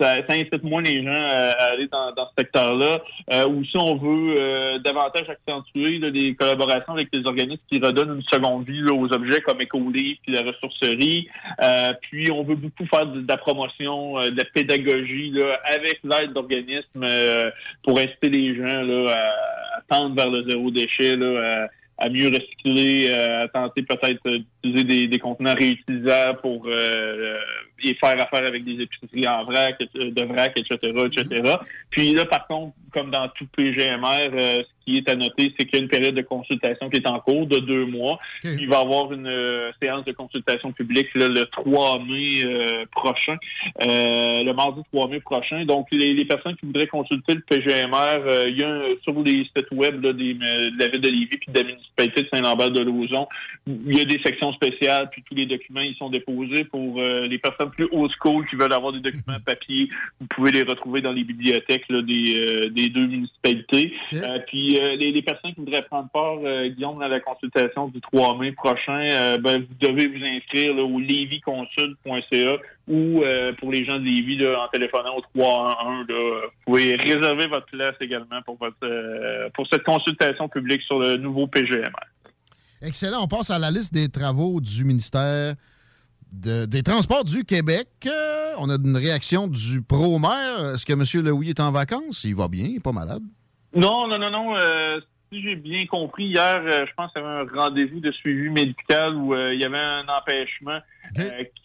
ça, 0.00 0.16
incite 0.30 0.62
moins 0.62 0.82
les 0.82 1.04
gens 1.04 1.12
à, 1.12 1.72
aller 1.72 1.88
dans, 1.88 2.14
ce 2.14 2.34
secteur-là. 2.38 3.00
Euh, 3.32 3.46
ou 3.46 3.64
si 3.64 3.76
on 3.76 3.96
veut 3.96 4.36
euh, 4.38 4.78
davantage 4.78 5.28
accentuer 5.28 5.98
là, 5.98 6.10
des 6.10 6.34
collaborations 6.34 6.94
avec 6.94 7.08
les 7.12 7.26
organismes 7.26 7.62
qui 7.70 7.78
redonnent 7.78 8.16
une 8.16 8.22
seconde 8.22 8.66
vie 8.66 8.80
là, 8.80 8.92
aux 8.92 9.12
objets 9.12 9.40
comme 9.40 9.60
Écolivre 9.60 10.18
puis 10.22 10.32
la 10.32 10.42
ressourcerie. 10.42 11.28
Euh, 11.62 11.92
puis 12.02 12.30
on 12.30 12.42
veut 12.42 12.56
beaucoup 12.56 12.86
faire 12.86 13.06
de, 13.06 13.24
la 13.28 13.36
promotion, 13.36 14.18
euh, 14.18 14.30
de 14.30 14.36
la 14.36 14.44
pédagogie 14.44 15.30
là, 15.30 15.58
avec 15.64 16.00
l'aide 16.04 16.32
d'organismes 16.32 17.04
euh, 17.04 17.50
pour 17.82 17.98
inciter 17.98 18.28
les 18.28 18.56
gens 18.56 18.82
là, 18.82 19.12
à, 19.12 19.78
à 19.78 19.80
tendre 19.88 20.14
vers 20.14 20.30
le 20.30 20.48
zéro 20.48 20.70
déchet, 20.70 21.16
là, 21.16 21.64
à, 21.64 21.68
à 22.00 22.08
mieux 22.08 22.28
recycler, 22.28 23.08
euh, 23.10 23.44
à 23.44 23.48
tenter 23.48 23.82
peut-être 23.82 24.22
euh, 24.64 24.68
d'utiliser 24.68 24.84
des, 24.84 25.08
des 25.08 25.18
contenants 25.18 25.54
réutilisables 25.54 26.40
pour 26.40 26.64
euh, 26.66 27.36
et 27.82 27.94
faire 27.94 28.20
affaire 28.20 28.46
avec 28.46 28.62
des 28.64 28.82
épiceries 28.82 29.26
en 29.26 29.44
vrac, 29.44 29.76
euh, 29.96 30.10
de 30.10 30.24
vrac, 30.24 30.52
etc., 30.56 30.92
etc. 31.06 31.54
Puis 31.90 32.12
là, 32.12 32.26
par 32.26 32.46
contre, 32.46 32.74
comme 32.92 33.10
dans 33.10 33.28
tout 33.28 33.46
PGMR, 33.56 34.30
euh, 34.34 34.62
ce 34.62 34.84
qui 34.84 34.98
est 34.98 35.08
à 35.08 35.14
noter, 35.14 35.54
c'est 35.56 35.64
qu'il 35.64 35.78
y 35.78 35.80
a 35.80 35.84
une 35.84 35.88
période 35.88 36.14
de 36.14 36.22
consultation 36.22 36.90
qui 36.90 36.96
est 36.98 37.06
en 37.08 37.20
cours 37.20 37.46
de 37.46 37.58
deux 37.58 37.86
mois. 37.86 38.18
Il 38.60 38.68
va 38.68 38.78
y 38.78 38.80
avoir 38.80 39.12
une 39.12 39.26
euh, 39.28 39.70
séance 39.80 40.04
de 40.04 40.12
consultation 40.12 40.72
publique 40.72 41.08
là, 41.14 41.28
le 41.28 41.46
3 41.46 42.00
mai 42.00 42.42
euh, 42.44 42.84
prochain, 42.90 43.36
euh, 43.82 44.42
le 44.42 44.52
mardi 44.52 44.82
3 44.92 45.08
mai 45.08 45.20
prochain. 45.20 45.64
Donc, 45.64 45.86
les, 45.92 46.12
les 46.12 46.24
personnes 46.24 46.56
qui 46.56 46.66
voudraient 46.66 46.86
consulter 46.88 47.34
le 47.34 47.40
PGMR, 47.40 47.94
euh, 48.26 48.44
il 48.48 48.58
y 48.60 48.64
a 48.64 48.68
un- 48.68 48.82
sur 49.04 49.14
les 49.22 49.44
sites 49.56 49.70
web 49.72 50.02
là, 50.04 50.12
des, 50.12 50.32
euh, 50.34 50.70
de 50.70 50.78
la 50.78 50.88
ville 50.88 51.00
de 51.00 51.08
Lévis 51.08 51.26
puis 51.38 51.52
de 51.52 51.58
la 51.60 51.64
municipalité 51.66 52.22
de 52.22 52.28
Saint-Lambert-de-Lauzon, 52.34 53.26
il 53.66 53.96
y 53.96 54.00
a 54.00 54.04
des 54.04 54.20
sections 54.24 54.49
spéciales, 54.52 55.08
puis 55.10 55.22
tous 55.22 55.34
les 55.34 55.46
documents 55.46 55.80
ils 55.80 55.96
sont 55.96 56.10
déposés 56.10 56.64
pour 56.64 57.00
euh, 57.00 57.26
les 57.26 57.38
personnes 57.38 57.70
plus 57.70 57.88
old 57.92 58.10
school 58.18 58.46
qui 58.48 58.56
veulent 58.56 58.72
avoir 58.72 58.92
des 58.92 59.00
documents 59.00 59.38
papier. 59.44 59.88
Vous 60.20 60.26
pouvez 60.26 60.52
les 60.52 60.62
retrouver 60.62 61.00
dans 61.00 61.12
les 61.12 61.24
bibliothèques 61.24 61.84
là, 61.88 62.02
des, 62.02 62.36
euh, 62.36 62.70
des 62.70 62.88
deux 62.88 63.06
municipalités. 63.06 63.92
Euh, 64.14 64.38
puis 64.46 64.78
les, 64.98 65.12
les 65.12 65.22
personnes 65.22 65.54
qui 65.54 65.60
voudraient 65.60 65.82
prendre 65.82 66.08
part, 66.10 66.38
Guillaume, 66.70 67.00
à 67.02 67.08
la 67.08 67.20
consultation 67.20 67.88
du 67.88 68.00
3 68.00 68.38
mai 68.38 68.52
prochain, 68.52 69.38
ben, 69.38 69.58
vous 69.58 69.88
devez 69.88 70.06
vous 70.06 70.24
inscrire 70.24 70.74
là, 70.74 70.82
au 70.82 70.98
levyconsult.ca 70.98 72.56
ou 72.88 73.22
pour 73.58 73.72
les 73.72 73.84
gens 73.84 73.98
de 73.98 74.04
Lévis 74.04 74.36
là, 74.36 74.64
en 74.64 74.68
téléphonant 74.68 75.16
au 75.16 75.20
311. 75.40 76.06
Là, 76.08 76.40
vous 76.44 76.50
pouvez 76.66 76.96
réserver 76.96 77.46
votre 77.46 77.66
place 77.66 77.94
également 78.00 78.42
pour 78.44 78.56
votre 78.58 79.50
pour 79.54 79.66
cette 79.68 79.84
consultation 79.84 80.48
publique 80.48 80.82
sur 80.82 80.98
le 80.98 81.16
nouveau 81.16 81.46
PGMR. 81.46 81.90
Excellent. 82.82 83.22
On 83.22 83.28
passe 83.28 83.50
à 83.50 83.58
la 83.58 83.70
liste 83.70 83.92
des 83.92 84.08
travaux 84.08 84.60
du 84.60 84.84
ministère 84.84 85.54
de- 86.32 86.64
des 86.64 86.82
Transports 86.82 87.24
du 87.24 87.44
Québec. 87.44 87.88
Euh, 88.06 88.52
on 88.58 88.70
a 88.70 88.76
une 88.76 88.96
réaction 88.96 89.48
du 89.48 89.82
pro-maire. 89.82 90.74
Est-ce 90.74 90.86
que 90.86 90.92
M. 90.92 91.24
Leouy 91.24 91.50
est 91.50 91.60
en 91.60 91.72
vacances? 91.72 92.24
Il 92.24 92.34
va 92.36 92.48
bien, 92.48 92.64
il 92.66 92.74
n'est 92.74 92.80
pas 92.80 92.92
malade. 92.92 93.22
Non, 93.74 94.06
non, 94.08 94.18
non, 94.18 94.30
non. 94.30 94.56
euh, 94.56 95.00
si 95.32 95.42
j'ai 95.42 95.56
bien 95.56 95.86
compris, 95.86 96.24
hier, 96.26 96.62
euh, 96.64 96.86
je 96.88 96.92
pense 96.96 97.12
qu'il 97.12 97.22
y 97.22 97.24
avait 97.24 97.40
un 97.50 97.54
rendez-vous 97.60 98.00
de 98.00 98.10
suivi 98.12 98.48
médical 98.48 99.14
où 99.16 99.34
il 99.34 99.60
y 99.60 99.64
avait 99.64 99.78
un 99.78 100.04
empêchement 100.08 100.78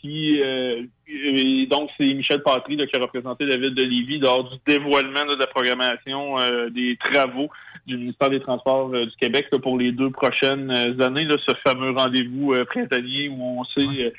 qui... 0.02 0.38
et 0.40 1.68
donc, 1.68 1.90
c'est 1.98 2.14
Michel 2.14 2.42
Patry 2.44 2.76
là, 2.76 2.86
qui 2.88 2.96
a 2.96 3.00
représenté 3.00 3.46
la 3.46 3.58
ville 3.58 3.74
de 3.74 3.84
Lévis 3.84 4.20
lors 4.20 4.50
du 4.50 4.58
dévoilement 4.68 5.24
là, 5.24 5.34
de 5.36 5.40
la 5.40 5.48
programmation 5.48 6.36
des 6.70 6.98
travaux 7.04 7.50
du 7.88 7.98
ministère 7.98 8.30
des 8.30 8.40
Transports 8.40 8.90
euh, 8.94 9.06
du 9.06 9.16
Québec 9.20 9.48
là, 9.52 9.60
pour 9.60 9.78
les 9.78 9.92
deux 9.92 10.10
prochaines 10.10 10.72
euh, 10.72 11.06
années. 11.06 11.26
Là, 11.26 11.36
ce 11.48 11.54
fameux 11.64 11.92
rendez-vous 11.92 12.54
euh, 12.54 12.66
printanier 12.66 13.30
où 13.30 13.42
on 13.42 13.64
sait 13.66 14.14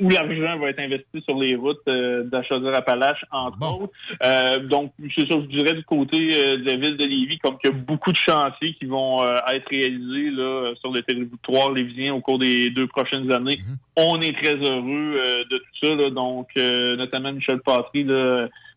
où 0.00 0.08
l'argent 0.08 0.58
va 0.58 0.70
être 0.70 0.80
investi 0.80 1.22
sur 1.26 1.38
les 1.38 1.56
routes 1.56 1.80
euh, 1.88 2.24
d'Achaudière-Appalaches, 2.24 3.24
entre 3.30 3.58
autres. 3.82 3.92
Euh, 4.24 4.58
donc, 4.60 4.92
c'est 5.14 5.28
ça, 5.30 5.36
je 5.40 5.46
dirais 5.56 5.74
du 5.74 5.84
côté 5.84 6.28
euh, 6.32 6.56
de 6.58 6.64
la 6.64 6.76
ville 6.76 6.96
de 6.96 7.04
Lévis, 7.04 7.38
comme 7.38 7.58
qu'il 7.58 7.70
y 7.70 7.74
a 7.74 7.76
beaucoup 7.76 8.12
de 8.12 8.16
chantiers 8.16 8.74
qui 8.74 8.86
vont 8.86 9.22
euh, 9.24 9.36
être 9.52 9.68
réalisés 9.70 10.30
là, 10.30 10.72
sur 10.80 10.92
le 10.92 11.02
territoire 11.02 11.70
lévisien 11.72 12.14
au 12.14 12.20
cours 12.20 12.38
des 12.38 12.70
deux 12.70 12.86
prochaines 12.86 13.30
années. 13.32 13.58
On 13.96 14.20
est 14.20 14.32
très 14.40 14.54
heureux 14.54 15.16
euh, 15.16 15.44
de 15.50 15.58
tout 15.58 15.86
ça. 15.86 15.94
là. 15.94 16.10
donc, 16.10 16.48
euh, 16.56 16.96
notamment 16.96 17.32
Michel 17.32 17.60
Patry, 17.60 18.04
là, 18.04 18.14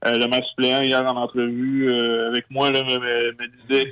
euh, 0.05 0.17
le 0.17 0.27
maire 0.27 0.43
suppléant, 0.49 0.81
hier 0.81 1.01
en 1.01 1.15
entrevue 1.15 1.89
euh, 1.89 2.27
avec 2.29 2.45
moi, 2.51 2.69
là, 2.69 2.83
me, 2.83 2.97
me- 2.99 3.67
disait 3.67 3.91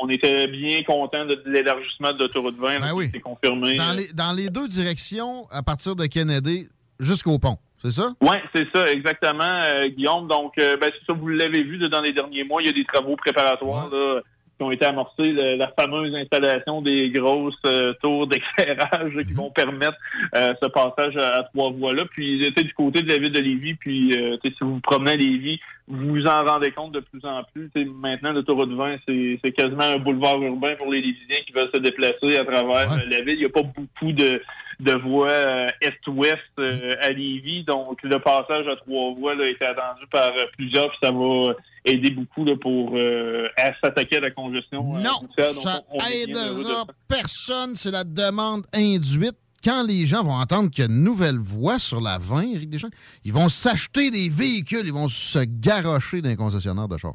on 0.00 0.08
était 0.08 0.46
bien 0.48 0.82
content 0.82 1.24
de, 1.26 1.34
de 1.34 1.50
l'élargissement 1.50 2.12
de 2.12 2.18
l'autoroute 2.18 2.56
20. 2.58 2.78
là, 2.78 2.88
qui 3.02 3.10
s'est 3.10 3.20
confirmé. 3.20 3.76
Dans 3.76 3.92
les, 3.92 4.12
dans 4.12 4.32
les 4.32 4.50
deux 4.50 4.68
directions, 4.68 5.46
à 5.50 5.62
partir 5.62 5.96
de 5.96 6.06
Kennedy 6.06 6.68
jusqu'au 6.98 7.38
pont, 7.38 7.58
c'est 7.82 7.90
ça? 7.90 8.12
Oui, 8.20 8.36
c'est 8.54 8.66
ça, 8.74 8.90
exactement, 8.90 9.42
euh, 9.42 9.88
Guillaume. 9.88 10.28
Donc, 10.28 10.52
euh, 10.58 10.76
ben, 10.76 10.90
c'est 10.92 11.04
ça, 11.12 11.18
vous 11.18 11.28
l'avez 11.28 11.62
vu 11.62 11.78
dans 11.88 12.00
les 12.00 12.12
derniers 12.12 12.44
mois, 12.44 12.62
il 12.62 12.66
y 12.66 12.70
a 12.70 12.72
des 12.72 12.84
travaux 12.84 13.16
préparatoires 13.16 13.88
là, 13.90 14.20
qui 14.62 14.66
ont 14.66 14.70
été 14.70 14.86
amorcés, 14.86 15.32
le- 15.32 15.56
la 15.56 15.68
fameuse 15.78 16.14
installation 16.14 16.82
des 16.82 17.10
grosses 17.10 17.54
euh, 17.66 17.92
tours 18.00 18.26
d'éclairage 18.28 19.12
qui 19.26 19.32
vont 19.32 19.50
permettre 19.50 19.96
euh, 20.36 20.54
ce 20.62 20.68
passage 20.68 21.16
à, 21.16 21.38
à 21.40 21.42
trois 21.44 21.70
voies-là. 21.72 22.04
Puis, 22.10 22.42
j'étais 22.42 22.62
du 22.62 22.72
côté 22.74 23.02
de 23.02 23.08
la 23.08 23.18
ville 23.18 23.32
de 23.32 23.40
Lévis, 23.40 23.74
puis 23.74 24.16
euh, 24.16 24.36
si 24.44 24.54
vous 24.60 24.74
vous 24.74 24.80
promenez 24.80 25.12
à 25.12 25.16
Lévis, 25.16 25.60
vous 25.88 26.10
vous 26.14 26.26
en 26.26 26.44
rendez 26.44 26.70
compte 26.70 26.92
de 26.92 27.00
plus 27.00 27.24
en 27.24 27.42
plus. 27.52 27.68
Tu 27.74 27.82
sais, 27.82 27.88
maintenant, 27.92 28.32
l'autoroute 28.32 28.70
20, 28.72 28.96
c'est 29.42 29.52
quasiment 29.52 29.82
un 29.82 29.98
boulevard 29.98 30.40
urbain 30.40 30.74
pour 30.78 30.92
les 30.92 31.00
Lévisiens 31.00 31.42
qui 31.46 31.52
veulent 31.52 31.70
se 31.74 31.80
déplacer 31.80 32.36
à 32.38 32.44
travers 32.44 32.88
la 33.08 33.20
ville. 33.20 33.34
Il 33.34 33.38
n'y 33.40 33.44
a 33.44 33.48
pas 33.48 33.62
beaucoup 33.62 34.12
de, 34.12 34.40
de 34.80 34.92
voies 34.92 35.30
euh, 35.30 35.66
est-ouest 35.80 36.38
euh, 36.58 36.94
à 37.00 37.10
Lévis. 37.10 37.64
Donc, 37.64 37.98
le 38.02 38.18
passage 38.20 38.66
à 38.68 38.76
trois 38.76 39.14
voies 39.14 39.34
là, 39.34 39.44
est 39.46 39.62
attendu 39.62 40.06
par 40.10 40.30
euh, 40.32 40.44
plusieurs, 40.56 40.88
puis 40.90 40.98
ça 41.02 41.10
va 41.10 41.54
aider 41.84 42.10
beaucoup 42.10 42.44
là, 42.44 42.54
pour 42.60 42.92
euh, 42.94 43.48
s'attaquer 43.82 44.16
à 44.18 44.20
la 44.20 44.30
congestion. 44.30 44.82
Non. 44.94 45.00
Donc, 45.02 45.30
ça 45.38 45.80
on- 45.90 45.98
on 45.98 46.04
est 46.06 46.26
bien 46.26 46.40
heureux 46.46 46.56
de 46.56 46.60
aidera 46.60 46.74
ça. 46.74 46.86
personne. 47.08 47.76
C'est 47.76 47.90
la 47.90 48.04
demande 48.04 48.64
induite. 48.72 49.36
Quand 49.64 49.84
les 49.86 50.06
gens 50.06 50.24
vont 50.24 50.34
entendre 50.34 50.70
qu'il 50.70 50.84
y 50.84 50.86
a 50.88 50.90
une 50.90 51.04
nouvelle 51.04 51.38
voie 51.38 51.78
sur 51.78 52.00
la 52.00 52.18
20, 52.18 52.42
Éric 52.54 52.68
Deschamps, 52.68 52.88
ils 53.24 53.32
vont 53.32 53.48
s'acheter 53.48 54.10
des 54.10 54.28
véhicules, 54.28 54.82
ils 54.84 54.92
vont 54.92 55.06
se 55.06 55.38
garrocher 55.46 56.20
dans 56.20 56.28
les 56.28 56.34
concessionnaires 56.36 56.88
de 56.88 56.96
chars. 56.98 57.14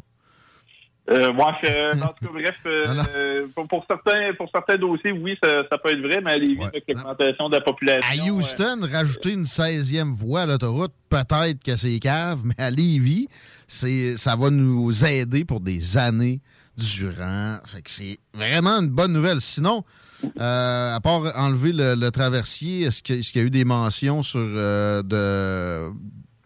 Euh, 1.10 1.32
moi, 1.32 1.56
euh, 1.64 1.94
en 1.94 2.08
tout 2.08 2.26
cas, 2.26 2.32
bref, 2.34 2.56
euh, 2.66 2.86
euh, 3.16 3.48
pour, 3.56 3.68
pour 3.68 3.86
certains, 3.88 4.34
pour 4.38 4.50
certains 4.54 4.76
dossiers, 4.76 5.14
oui, 5.14 5.38
ça, 5.42 5.64
ça 5.72 5.78
peut 5.78 5.92
être 5.92 6.02
vrai, 6.02 6.20
mais 6.22 6.34
à 6.34 6.38
Lévis, 6.38 6.64
avec 6.64 6.84
l'augmentation 6.88 7.48
de 7.48 7.56
la 7.56 7.62
population. 7.62 8.10
À 8.12 8.30
Houston, 8.30 8.80
rajouter 8.92 9.32
une 9.32 9.46
16e 9.46 10.12
voie 10.12 10.42
à 10.42 10.46
l'autoroute, 10.46 10.92
peut-être 11.10 11.64
que 11.64 11.78
c'est 11.78 11.98
cave, 12.00 12.40
mais 12.44 12.56
à 12.58 12.70
Lévis, 12.70 13.30
c'est, 13.68 14.18
ça 14.18 14.36
va 14.36 14.50
nous 14.50 15.06
aider 15.06 15.46
pour 15.46 15.62
des 15.62 15.98
années 15.98 16.42
durant. 16.78 17.58
Fait 17.66 17.82
que 17.82 17.90
c'est 17.90 18.20
vraiment 18.34 18.82
une 18.82 18.90
bonne 18.90 19.14
nouvelle. 19.14 19.40
Sinon, 19.40 19.84
euh, 20.40 20.96
à 20.96 21.00
part 21.00 21.24
enlever 21.36 21.72
le, 21.74 21.96
le 21.96 22.12
traversier, 22.12 22.84
est-ce, 22.84 23.02
qu'il 23.02 23.22
y 23.36 23.40
a 23.40 23.44
eu 23.44 23.50
des 23.50 23.66
mentions 23.66 24.24
sur 24.24 24.40
euh, 24.42 25.02
de, 25.04 25.92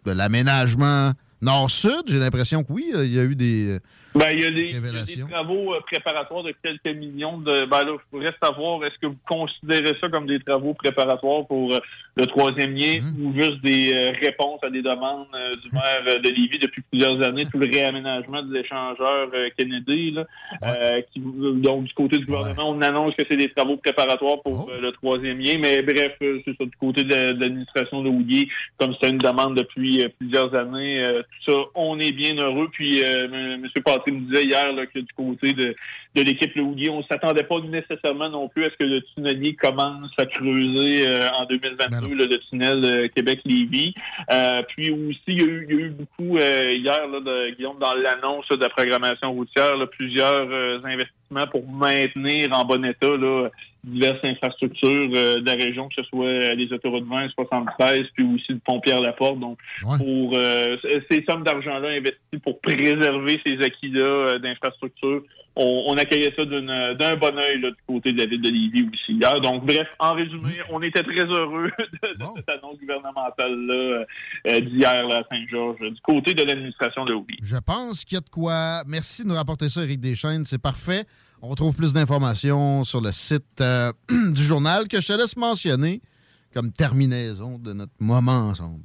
de 0.05 0.11
l'aménagement 0.15 1.13
nord-sud? 1.41 2.03
J'ai 2.07 2.19
l'impression 2.19 2.63
que 2.63 2.71
oui, 2.71 2.91
il 2.93 3.13
y 3.13 3.19
a 3.19 3.23
eu 3.23 3.35
des. 3.35 3.79
Ben, 4.13 4.31
il 4.33 4.41
y 4.41 4.45
a 4.45 4.51
des, 4.51 4.61
il 4.65 4.73
y 4.73 4.77
a 4.77 5.03
des 5.05 5.31
travaux 5.31 5.73
euh, 5.73 5.79
préparatoires 5.89 6.43
de 6.43 6.53
quelques 6.63 6.95
millions 6.97 7.37
de. 7.37 7.65
Ben 7.65 7.83
là, 7.85 7.93
il 8.13 8.19
reste 8.19 8.37
à 8.41 8.51
voir, 8.51 8.83
est-ce 8.83 8.97
que 8.99 9.07
vous 9.07 9.17
considérez 9.27 9.95
ça 10.01 10.09
comme 10.09 10.25
des 10.27 10.39
travaux 10.41 10.73
préparatoires 10.73 11.45
pour 11.47 11.73
euh, 11.73 11.79
le 12.17 12.25
troisième 12.25 12.75
lien 12.75 12.99
Mhm. 13.01 13.25
ou 13.25 13.33
juste 13.33 13.61
des 13.63 13.93
euh, 13.93 14.11
réponses 14.21 14.59
à 14.63 14.69
des 14.69 14.81
demandes 14.81 15.27
du 15.63 15.69
maire 15.71 16.03
de 16.21 16.27
Lévis 16.29 16.59
depuis 16.59 16.81
plusieurs 16.91 17.21
années, 17.25 17.45
tout 17.49 17.57
le 17.57 17.67
réaménagement 17.71 18.43
de 18.43 18.53
l'échangeur 18.53 19.29
Kennedy. 19.57 20.11
Là, 20.11 20.25
euh, 20.63 21.01
qui, 21.13 21.21
donc, 21.21 21.85
du 21.85 21.93
côté 21.93 22.17
du 22.17 22.25
gouvernement, 22.25 22.69
on 22.69 22.81
annonce 22.81 23.15
que 23.15 23.23
c'est 23.29 23.37
des 23.37 23.49
travaux 23.49 23.77
préparatoires 23.77 24.41
pour 24.41 24.67
Oh. 24.67 24.71
le 24.81 24.91
troisième 24.91 25.39
lien, 25.39 25.57
mais 25.59 25.81
bref, 25.81 26.15
c'est 26.19 26.43
ça, 26.57 26.65
du 26.65 26.75
côté 26.79 27.03
de, 27.03 27.09
la- 27.09 27.33
de 27.33 27.39
l'administration 27.39 28.03
de 28.03 28.09
Houillier, 28.09 28.49
comme 28.77 28.93
c'était 28.95 29.09
une 29.11 29.17
demande 29.17 29.55
depuis 29.55 30.03
plusieurs 30.19 30.53
années, 30.53 31.01
tout 31.45 31.51
ça, 31.51 31.57
on 31.75 31.97
est 31.99 32.11
bien 32.11 32.35
heureux. 32.35 32.67
Puis, 32.73 33.01
euh, 33.03 33.25
M. 33.31 33.65
Patrick 33.85 34.00
me 34.09 34.21
disait 34.21 34.45
hier 34.45 34.73
là, 34.73 34.85
que 34.87 34.99
du 34.99 35.13
côté 35.15 35.53
de, 35.53 35.75
de 36.15 36.21
l'équipe 36.21 36.53
Le 36.55 36.63
Houillier, 36.63 36.89
on 36.89 37.03
s'attendait 37.03 37.43
pas 37.43 37.59
nécessairement 37.59 38.29
non 38.29 38.49
plus 38.49 38.65
à 38.65 38.69
ce 38.71 38.75
que 38.77 38.83
le 38.83 39.01
tunnelier 39.13 39.55
commence 39.55 40.11
à 40.17 40.25
creuser 40.25 41.07
euh, 41.07 41.29
en 41.37 41.45
2022, 41.45 42.15
là, 42.15 42.25
le 42.25 42.37
tunnel 42.49 42.83
euh, 42.83 43.07
Québec-Lévis. 43.09 43.93
Euh, 44.31 44.63
puis 44.69 44.89
aussi, 44.91 45.19
il 45.27 45.41
y, 45.41 45.43
a 45.43 45.47
eu, 45.47 45.67
il 45.69 45.75
y 45.75 45.77
a 45.77 45.85
eu 45.85 45.89
beaucoup 45.89 46.37
hier, 46.37 47.07
là, 47.07 47.19
de, 47.19 47.55
Guillaume, 47.55 47.77
dans 47.79 47.93
l'annonce 47.93 48.47
de 48.49 48.61
la 48.61 48.69
programmation 48.69 49.31
routière, 49.31 49.73
plusieurs 49.91 50.49
investissements 50.83 51.47
pour 51.51 51.67
maintenir 51.67 52.51
en 52.53 52.65
bon 52.65 52.83
état 52.83 53.15
là, 53.17 53.49
diverses 53.83 54.23
infrastructures 54.23 55.09
euh, 55.15 55.37
de 55.37 55.45
la 55.45 55.55
région, 55.55 55.89
que 55.89 55.95
ce 55.95 56.03
soit 56.03 56.25
euh, 56.25 56.55
les 56.55 56.71
autoroutes 56.71 57.07
20, 57.07 57.29
73, 57.29 58.01
puis 58.13 58.25
aussi 58.25 58.53
le 58.53 58.59
pont 58.59 58.79
Pierre-Laporte. 58.79 59.39
Donc, 59.39 59.57
pour 59.81 60.33
euh, 60.35 60.77
ces 61.09 61.23
sommes 61.27 61.43
d'argent-là 61.43 61.89
investies 61.89 62.37
pour 62.43 62.59
préserver 62.61 63.39
ces 63.45 63.61
acquis-là 63.63 64.39
d'infrastructures, 64.39 65.23
on, 65.55 65.83
on 65.87 65.97
accueillait 65.97 66.33
ça 66.35 66.45
d'un 66.45 67.15
bon 67.15 67.37
œil 67.37 67.59
là, 67.61 67.71
du 67.71 67.77
côté 67.85 68.13
de 68.13 68.19
la 68.19 68.25
ville 68.25 68.41
de 68.41 68.49
Lévis 68.49 68.89
aussi 68.93 69.13
hier. 69.13 69.39
Donc, 69.41 69.65
bref, 69.65 69.87
en 69.99 70.13
résumé, 70.13 70.59
on 70.69 70.81
était 70.81 71.03
très 71.03 71.25
heureux 71.25 71.71
de, 71.79 72.13
de 72.17 72.25
cette 72.37 72.49
annonce 72.49 72.79
gouvernementale-là 72.79 74.05
euh, 74.47 74.61
d'hier 74.61 75.05
à 75.11 75.23
Saint-Georges, 75.29 75.79
du 75.79 76.01
côté 76.01 76.33
de 76.33 76.43
l'administration 76.43 77.03
de 77.05 77.13
Lévis. 77.13 77.39
Je 77.43 77.57
pense 77.57 78.05
qu'il 78.05 78.15
y 78.15 78.17
a 78.17 78.21
de 78.21 78.29
quoi. 78.29 78.83
Merci 78.87 79.23
de 79.23 79.29
nous 79.29 79.35
rapporter 79.35 79.67
ça, 79.67 79.83
Éric 79.83 79.99
Deschaines. 79.99 80.45
C'est 80.45 80.61
parfait. 80.61 81.05
On 81.43 81.47
retrouve 81.47 81.75
plus 81.75 81.93
d'informations 81.93 82.83
sur 82.83 83.01
le 83.01 83.11
site 83.11 83.61
euh, 83.61 83.91
du 84.31 84.43
journal 84.43 84.87
que 84.87 85.01
je 85.01 85.07
te 85.07 85.13
laisse 85.13 85.35
mentionner 85.35 85.99
comme 86.53 86.71
terminaison 86.71 87.57
de 87.57 87.73
notre 87.73 87.93
moment 87.99 88.49
ensemble. 88.49 88.83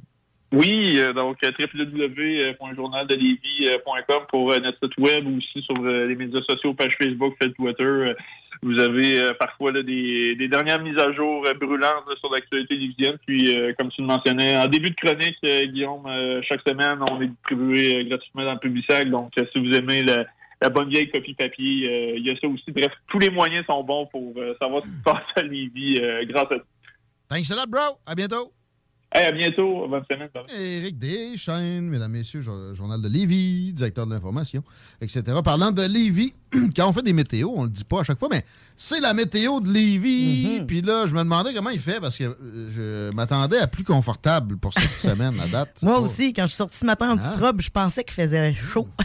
Oui, 0.52 0.94
euh, 0.96 1.12
donc 1.12 1.36
euh, 1.44 1.50
www.journaldelevis.com 1.58 4.22
pour 4.30 4.58
notre 4.58 4.78
site 4.82 4.96
web 4.96 5.26
ou 5.26 5.36
aussi 5.36 5.60
sur 5.62 5.74
les 5.84 6.14
médias 6.14 6.40
sociaux, 6.48 6.72
page 6.72 6.94
Facebook, 6.98 7.34
fait 7.42 7.50
Twitter. 7.50 8.14
Vous 8.62 8.78
avez 8.78 9.32
parfois 9.38 9.70
des, 9.72 10.48
dernières 10.50 10.82
mises 10.82 10.98
à 10.98 11.12
jour 11.12 11.44
brûlantes 11.60 12.08
sur 12.20 12.32
l'actualité 12.32 12.74
lividienne. 12.74 13.18
Puis, 13.26 13.54
comme 13.76 13.90
tu 13.90 14.00
le 14.00 14.06
mentionnais, 14.06 14.56
en 14.56 14.66
début 14.66 14.88
de 14.88 14.94
chronique, 14.94 15.36
Guillaume, 15.42 16.08
chaque 16.48 16.62
semaine, 16.66 17.00
on 17.10 17.20
est 17.20 17.26
distribué 17.26 18.06
gratuitement 18.06 18.44
dans 18.44 18.54
le 18.54 18.58
Publisac. 18.58 19.10
Donc, 19.10 19.34
si 19.36 19.60
vous 19.60 19.74
aimez 19.74 20.00
le- 20.02 20.24
la 20.62 20.68
bonne 20.70 20.88
vieille 20.88 21.10
copie 21.10 21.34
papier, 21.34 21.88
euh, 21.88 22.18
il 22.18 22.24
y 22.24 22.30
a 22.30 22.36
ça 22.40 22.46
aussi. 22.48 22.64
Bref, 22.72 22.92
tous 23.08 23.18
les 23.18 23.30
moyens 23.30 23.64
sont 23.66 23.82
bons 23.84 24.06
pour 24.06 24.32
euh, 24.36 24.54
savoir 24.60 24.82
ce 24.84 24.88
qui 24.88 24.96
se 24.96 25.02
passe 25.02 25.22
à 25.36 25.42
Lévis 25.42 25.98
euh, 26.00 26.24
grâce 26.26 26.50
à 26.50 26.56
Thanks 27.28 27.50
a 27.50 27.56
lot, 27.56 27.66
bro. 27.68 27.98
À 28.06 28.14
bientôt. 28.14 28.52
Hey, 29.12 29.26
à 29.26 29.32
bientôt. 29.32 29.86
Bonne 29.88 30.02
semaine. 30.10 30.28
Éric 30.56 30.98
Deschaines, 30.98 31.88
mesdames, 31.88 32.10
messieurs, 32.12 32.40
jo- 32.40 32.74
journal 32.74 33.00
de 33.00 33.08
Lévis, 33.08 33.72
directeur 33.72 34.06
de 34.06 34.12
l'information, 34.12 34.62
etc. 35.00 35.22
Parlant 35.44 35.70
de 35.72 35.82
Lévis, 35.82 36.34
quand 36.76 36.88
on 36.88 36.92
fait 36.92 37.02
des 37.02 37.12
météos, 37.12 37.52
on 37.56 37.64
le 37.64 37.70
dit 37.70 37.84
pas 37.84 38.00
à 38.00 38.04
chaque 38.04 38.18
fois, 38.18 38.28
mais 38.30 38.44
c'est 38.76 39.00
la 39.00 39.14
météo 39.14 39.60
de 39.60 39.70
Lévis. 39.70 40.62
Puis 40.66 40.82
là, 40.82 41.06
je 41.06 41.14
me 41.14 41.20
demandais 41.20 41.54
comment 41.54 41.70
il 41.70 41.80
fait 41.80 42.00
parce 42.00 42.16
que 42.16 42.24
euh, 42.24 43.08
je 43.10 43.14
m'attendais 43.14 43.58
à 43.58 43.66
plus 43.66 43.84
confortable 43.84 44.56
pour 44.58 44.72
cette 44.74 44.90
semaine, 44.96 45.34
la 45.36 45.46
date. 45.46 45.78
Moi 45.82 45.98
aussi, 46.00 46.32
quand 46.32 46.42
je 46.42 46.48
suis 46.48 46.56
sortie 46.56 46.76
ce 46.78 46.84
matin 46.84 47.12
en 47.12 47.16
petite 47.16 47.32
Ah. 47.36 47.46
robe, 47.46 47.60
je 47.62 47.70
pensais 47.70 48.04
qu'il 48.04 48.14
faisait 48.14 48.54
chaud. 48.54 48.88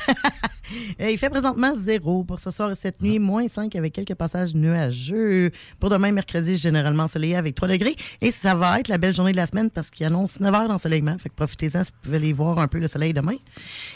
Il 1.01 1.17
fait 1.17 1.29
présentement 1.29 1.73
zéro 1.75 2.23
pour 2.23 2.39
ce 2.39 2.49
soir 2.49 2.71
et 2.71 2.75
cette 2.75 3.01
nuit, 3.01 3.19
moins 3.19 3.45
5 3.45 3.75
avec 3.75 3.91
quelques 3.91 4.13
passages 4.15 4.53
nuageux. 4.55 5.51
Pour 5.81 5.89
demain, 5.89 6.13
mercredi, 6.13 6.55
généralement 6.55 7.03
ensoleillé 7.03 7.35
avec 7.35 7.55
3 7.55 7.67
degrés. 7.67 7.97
Et 8.21 8.31
ça 8.31 8.55
va 8.55 8.79
être 8.79 8.87
la 8.87 8.97
belle 8.97 9.13
journée 9.13 9.33
de 9.33 9.37
la 9.37 9.47
semaine 9.47 9.69
parce 9.69 9.89
qu'il 9.89 10.05
annonce 10.05 10.39
9 10.39 10.53
heures 10.55 10.67
d'ensoleillement. 10.69 11.17
Fait 11.17 11.27
que 11.27 11.35
profitez-en 11.35 11.83
si 11.83 11.91
vous 11.91 11.97
pouvez 12.03 12.17
aller 12.17 12.31
voir 12.31 12.57
un 12.59 12.69
peu 12.69 12.79
le 12.79 12.87
soleil 12.87 13.11
demain. 13.13 13.35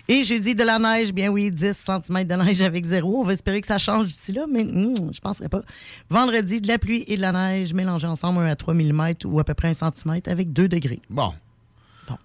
Et 0.09 0.25
jeudi, 0.25 0.53
de 0.53 0.63
la 0.65 0.77
neige, 0.77 1.13
bien 1.13 1.29
oui, 1.29 1.49
10 1.49 1.73
cm 1.85 2.25
de 2.27 2.35
neige 2.35 2.61
avec 2.61 2.83
zéro. 2.83 3.21
On 3.21 3.23
va 3.23 3.31
espérer 3.45 3.61
que 3.61 3.67
ça 3.67 3.77
change 3.77 4.07
d'ici 4.07 4.31
là, 4.31 4.45
mais 4.51 4.63
hmm, 4.63 5.13
je 5.13 5.19
penserais 5.21 5.49
pas. 5.49 5.61
Vendredi, 6.09 6.61
de 6.61 6.67
la 6.67 6.79
pluie 6.79 7.03
et 7.07 7.15
de 7.15 7.21
la 7.21 7.31
neige 7.31 7.73
mélangés 7.73 8.07
ensemble, 8.07 8.39
1 8.41 8.45
à 8.47 8.55
3 8.55 8.73
mm 8.73 9.13
ou 9.25 9.39
à 9.39 9.43
peu 9.43 9.53
près 9.53 9.67
1 9.69 9.73
cm 9.73 10.19
avec 10.25 10.51
2 10.51 10.67
degrés. 10.67 10.99
Bon. 11.09 11.31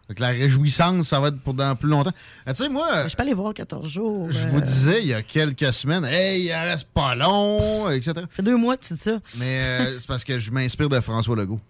Fait 0.09 0.15
que 0.15 0.21
la 0.21 0.29
réjouissance, 0.29 1.09
ça 1.09 1.21
va 1.21 1.29
être 1.29 1.41
pour 1.41 1.55
dans 1.55 1.75
plus 1.75 1.89
longtemps. 1.89 2.13
Ah, 2.45 2.53
tu 2.53 2.63
sais, 2.63 2.69
moi, 2.69 3.09
Je 3.09 3.17
peux 3.17 3.23
aller 3.23 3.33
voir 3.35 3.55
14 3.55 3.89
jours. 3.89 4.31
je 4.31 4.39
euh, 4.39 4.49
vous 4.51 4.61
disais 4.61 5.01
il 5.01 5.09
y 5.09 5.15
a 5.15 5.23
quelques 5.23 5.73
semaines, 5.73 6.05
hey, 6.05 6.45
il 6.45 6.53
reste 6.53 6.89
pas 6.93 7.15
long, 7.15 7.89
etc. 7.91 8.13
Ça 8.15 8.23
fait 8.31 8.43
deux 8.43 8.57
mois 8.59 8.77
que 8.77 8.85
tu 8.85 8.95
dis 8.95 9.01
ça. 9.01 9.19
Mais 9.37 9.63
euh, 9.63 9.99
c'est 9.99 10.07
parce 10.07 10.25
que 10.25 10.39
je 10.39 10.51
m'inspire 10.51 10.89
de 10.91 11.01
François 11.01 11.35
Legault. 11.37 11.61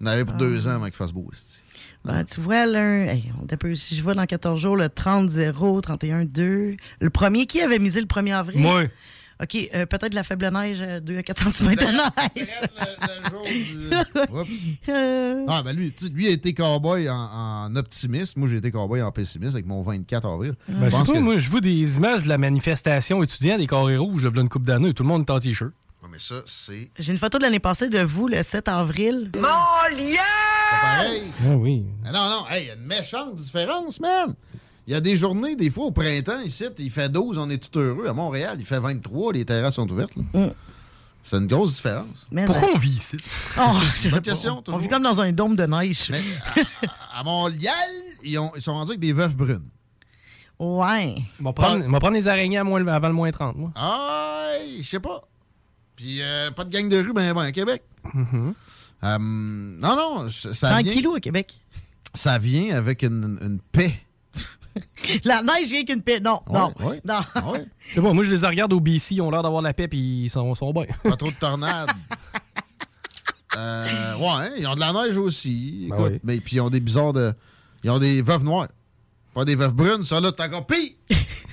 On 0.00 0.06
avait 0.06 0.24
pour 0.24 0.34
Ah. 0.34 0.38
deux 0.38 0.66
ans 0.66 0.72
avant 0.72 0.86
qu'il 0.86 0.94
fasse 0.96 1.12
beau. 1.12 1.30
Ben, 2.04 2.24
tu 2.24 2.40
vois, 2.40 2.66
là, 2.66 3.04
hey, 3.12 3.32
on 3.40 3.74
si 3.76 3.94
je 3.94 4.02
vois 4.02 4.14
dans 4.14 4.26
14 4.26 4.60
jours, 4.60 4.76
le 4.76 4.86
30-0, 4.86 5.82
31-2. 5.82 6.76
Le 7.00 7.10
premier, 7.10 7.46
qui 7.46 7.60
avait 7.60 7.78
misé 7.78 8.00
le 8.00 8.06
1er 8.06 8.34
avril? 8.34 8.60
Moi. 8.60 8.84
OK, 9.42 9.56
euh, 9.74 9.86
peut-être 9.86 10.14
la 10.14 10.22
faible 10.22 10.48
neige, 10.52 10.78
euh, 10.82 11.00
2 11.00 11.18
à 11.18 11.22
4 11.22 11.52
cm 11.54 11.74
de 11.74 11.80
neige. 11.84 12.48
Oups. 14.30 14.50
Euh, 14.88 15.44
Ah, 15.48 15.62
ben 15.64 15.74
lui, 15.74 15.90
tu 15.92 16.04
sais, 16.06 16.10
lui 16.12 16.28
a 16.28 16.30
été 16.30 16.54
cowboy 16.54 17.08
en, 17.08 17.14
en 17.16 17.74
optimiste. 17.76 18.36
Moi, 18.36 18.48
j'ai 18.48 18.56
été 18.58 18.70
cowboy 18.70 19.02
en 19.02 19.10
pessimiste 19.10 19.54
avec 19.54 19.66
mon 19.66 19.82
24 19.82 20.28
avril. 20.28 20.54
Ben, 20.68 20.88
je 20.88 20.96
sais 20.96 21.12
pas, 21.12 21.20
moi, 21.20 21.38
je 21.38 21.50
vois 21.50 21.60
des 21.60 21.96
images 21.96 22.22
de 22.22 22.28
la 22.28 22.38
manifestation 22.38 23.22
étudiante 23.22 23.58
des 23.58 23.66
carrés 23.66 23.96
rouges, 23.96 24.24
là, 24.26 24.30
une 24.40 24.48
coupe 24.48 24.64
d'années, 24.64 24.94
tout 24.94 25.02
le 25.02 25.08
monde 25.08 25.24
est 25.28 25.32
en 25.32 25.40
t-shirt. 25.40 25.72
Ouais, 26.02 26.08
mais 26.10 26.18
ça, 26.20 26.42
c'est 26.46 26.90
J'ai 26.98 27.12
une 27.12 27.18
photo 27.18 27.38
de 27.38 27.42
l'année 27.44 27.60
passée 27.60 27.88
de 27.88 28.00
vous, 28.00 28.28
le 28.28 28.42
7 28.42 28.68
avril. 28.68 29.30
Pas 30.80 30.96
pareil. 30.96 31.22
Ah 31.46 31.56
oui. 31.56 31.86
Non, 32.04 32.12
non, 32.12 32.44
hey, 32.50 32.64
il 32.64 32.66
y 32.68 32.70
a 32.70 32.74
une 32.74 32.86
méchante 32.86 33.34
différence, 33.36 34.00
man. 34.00 34.34
Il 34.86 34.92
y 34.92 34.96
a 34.96 35.00
des 35.00 35.16
journées, 35.16 35.54
des 35.54 35.70
fois, 35.70 35.84
au 35.84 35.90
printemps, 35.92 36.40
ici, 36.40 36.64
il 36.78 36.90
fait 36.90 37.08
12, 37.08 37.38
on 37.38 37.48
est 37.50 37.58
tout 37.58 37.78
heureux. 37.78 38.06
À 38.08 38.12
Montréal, 38.12 38.56
il 38.58 38.66
fait 38.66 38.80
23, 38.80 39.32
les 39.34 39.44
terrasses 39.44 39.76
sont 39.76 39.88
ouvertes. 39.90 40.12
là. 40.34 40.48
C'est 41.24 41.36
une 41.36 41.46
grosse 41.46 41.76
différence. 41.76 42.26
Mais 42.32 42.46
Pourquoi 42.46 42.66
ben- 42.66 42.74
on 42.74 42.78
vit 42.78 42.90
ici? 42.96 43.16
Oh, 43.60 43.60
Bonne 44.10 44.20
question, 44.22 44.60
On 44.66 44.78
vit 44.78 44.88
comme 44.88 45.04
dans 45.04 45.20
un 45.20 45.30
dôme 45.30 45.54
de 45.54 45.64
neige. 45.66 46.08
Mais 46.10 46.20
à, 47.14 47.20
à 47.20 47.22
Montréal, 47.22 47.74
ils, 48.24 48.36
ont- 48.40 48.50
ils 48.56 48.60
sont 48.62 48.72
rendus 48.72 48.90
avec 48.90 49.00
des 49.00 49.12
veufs 49.12 49.36
brunes. 49.36 49.68
Ouais. 50.58 51.14
On 51.40 51.44
va 51.44 51.52
prendre, 51.52 51.84
on 51.86 51.90
va 51.92 52.00
prendre 52.00 52.14
les 52.14 52.26
araignées 52.26 52.58
à 52.58 52.64
moins- 52.64 52.84
avant 52.88 53.06
le 53.08 53.14
moins 53.14 53.30
30, 53.30 53.56
moi. 53.56 53.70
Ah, 53.76 54.50
je 54.80 54.82
sais 54.86 54.98
pas. 55.00 55.22
Puis 55.94 56.20
euh, 56.22 56.50
pas 56.50 56.64
de 56.64 56.70
gang 56.70 56.88
de 56.88 56.96
rue, 56.98 57.12
ben, 57.12 57.32
ben 57.32 57.42
à 57.42 57.52
Québec. 57.52 57.84
Euh, 59.04 59.18
non, 59.18 59.96
non, 59.96 60.28
ça 60.28 60.78
vient, 60.80 60.82
Tranquillou 60.82 61.14
à 61.14 61.20
Québec. 61.20 61.60
ça 62.14 62.38
vient 62.38 62.76
avec 62.76 63.02
une, 63.02 63.38
une 63.42 63.58
paix. 63.72 63.98
La 65.24 65.42
neige 65.42 65.68
vient 65.70 65.84
qu'une 65.84 66.02
paix. 66.02 66.20
Non, 66.20 66.40
non, 66.50 66.72
Ouais, 66.80 67.00
non. 67.04 67.20
Ouais. 67.52 67.64
Je 67.88 67.94
sais 67.96 68.00
pas, 68.00 68.12
moi, 68.12 68.24
je 68.24 68.30
les 68.30 68.46
regarde 68.46 68.72
au 68.72 68.80
BC, 68.80 69.16
ils 69.16 69.20
ont 69.20 69.30
l'air 69.30 69.42
d'avoir 69.42 69.60
la 69.60 69.74
paix, 69.74 69.86
puis 69.88 69.98
ils 70.24 70.30
sont, 70.30 70.54
sont 70.54 70.72
bien. 70.72 70.84
Pas 71.02 71.16
trop 71.16 71.30
de 71.30 71.36
tornades. 71.36 71.90
Euh, 73.54 74.16
ouais, 74.16 74.60
ils 74.60 74.66
ont 74.66 74.74
de 74.74 74.80
la 74.80 74.94
neige 74.94 75.18
aussi. 75.18 75.86
Ben 75.90 75.96
Écoute, 75.96 76.12
oui. 76.14 76.20
mais 76.24 76.40
puis 76.40 76.56
ils 76.56 76.60
ont 76.60 76.70
des 76.70 76.80
bizarres 76.80 77.12
de. 77.12 77.34
Ils 77.84 77.90
ont 77.90 77.98
des 77.98 78.22
veuves 78.22 78.44
noires. 78.44 78.68
Pas 79.34 79.44
des 79.44 79.56
veuves 79.56 79.74
brunes, 79.74 80.04
ça 80.04 80.20
là, 80.22 80.32
t'as 80.32 80.46
encore 80.48 80.66
pire. 80.66 80.92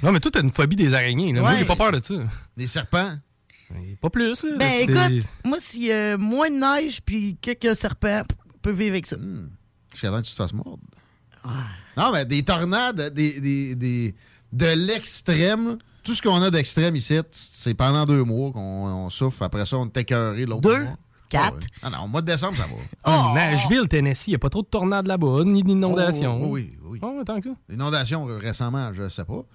Non, 0.02 0.14
mais 0.14 0.22
toi, 0.22 0.32
t'as 0.32 0.42
une 0.42 0.50
phobie 0.52 0.78
des 0.78 0.94
araignées. 0.94 1.34
là. 1.34 1.42
Moi, 1.42 1.56
j'ai 1.56 1.66
pas 1.66 1.76
peur 1.76 1.92
de 1.92 2.00
ça. 2.02 2.14
Des 2.56 2.68
serpents. 2.68 3.18
Pas 4.02 4.10
plus. 4.10 4.44
là. 4.44 4.52
Ben 4.58 4.82
écoute, 4.82 5.24
moi, 5.46 5.58
s'il 5.60 5.84
y 5.86 5.92
a 5.92 6.18
moins 6.18 6.50
de 6.50 6.56
neige 6.56 7.02
puis 7.06 7.38
quelques 7.42 7.76
serpents, 7.76 8.24
on 8.56 8.58
peut 8.62 8.72
vivre 8.72 8.92
avec 8.92 9.06
ça. 9.06 9.18
Jusqu'à 9.92 10.10
temps 10.10 10.18
que 10.22 10.26
tu 10.28 10.32
te 10.32 10.36
fasses 10.38 10.54
mordre. 10.54 10.80
Non, 11.98 12.12
mais 12.12 12.26
des 12.26 12.44
tornades, 12.44 13.14
des, 13.14 13.40
des, 13.40 13.76
des- 13.76 14.16
de 14.52 14.66
l'extrême. 14.66 15.78
Tout 16.04 16.14
ce 16.16 16.22
qu'on 16.22 16.42
a 16.42 16.50
d'extrême 16.50 16.96
ici, 16.96 17.20
c'est 17.32 17.74
pendant 17.74 18.06
deux 18.06 18.24
mois 18.24 18.52
qu'on 18.52 18.60
on 18.88 19.10
souffre. 19.10 19.44
Après 19.44 19.66
ça, 19.66 19.78
on 19.78 19.86
est 19.86 19.98
écœuré 19.98 20.46
l'autre 20.46 20.62
Deux? 20.62 20.84
mois. 20.84 20.98
Quatre? 21.30 21.58
Ah. 21.84 21.88
Ah 21.88 21.90
non, 21.92 22.06
au 22.06 22.08
mois 22.08 22.22
de 22.22 22.26
décembre, 22.32 22.58
ça 22.58 22.64
va. 22.64 22.70
Ah, 23.04 23.32
Nashville, 23.36 23.88
Tennessee, 23.88 24.28
il 24.28 24.32
n'y 24.32 24.36
a 24.36 24.40
pas 24.40 24.50
trop 24.50 24.64
de 24.64 24.68
tornades 24.68 25.06
là-bas, 25.06 25.44
ni 25.46 25.62
d'inondations. 25.62 26.40
Oh, 26.44 26.48
oui, 26.50 26.74
oui. 26.84 27.00
Ouais, 27.04 27.24
tant 27.24 27.40
que 27.40 27.50
ça. 27.52 27.56
L'inondation 27.70 28.26
récemment, 28.26 28.92
je 28.96 29.08
sais 29.10 29.26
pas. 29.26 29.46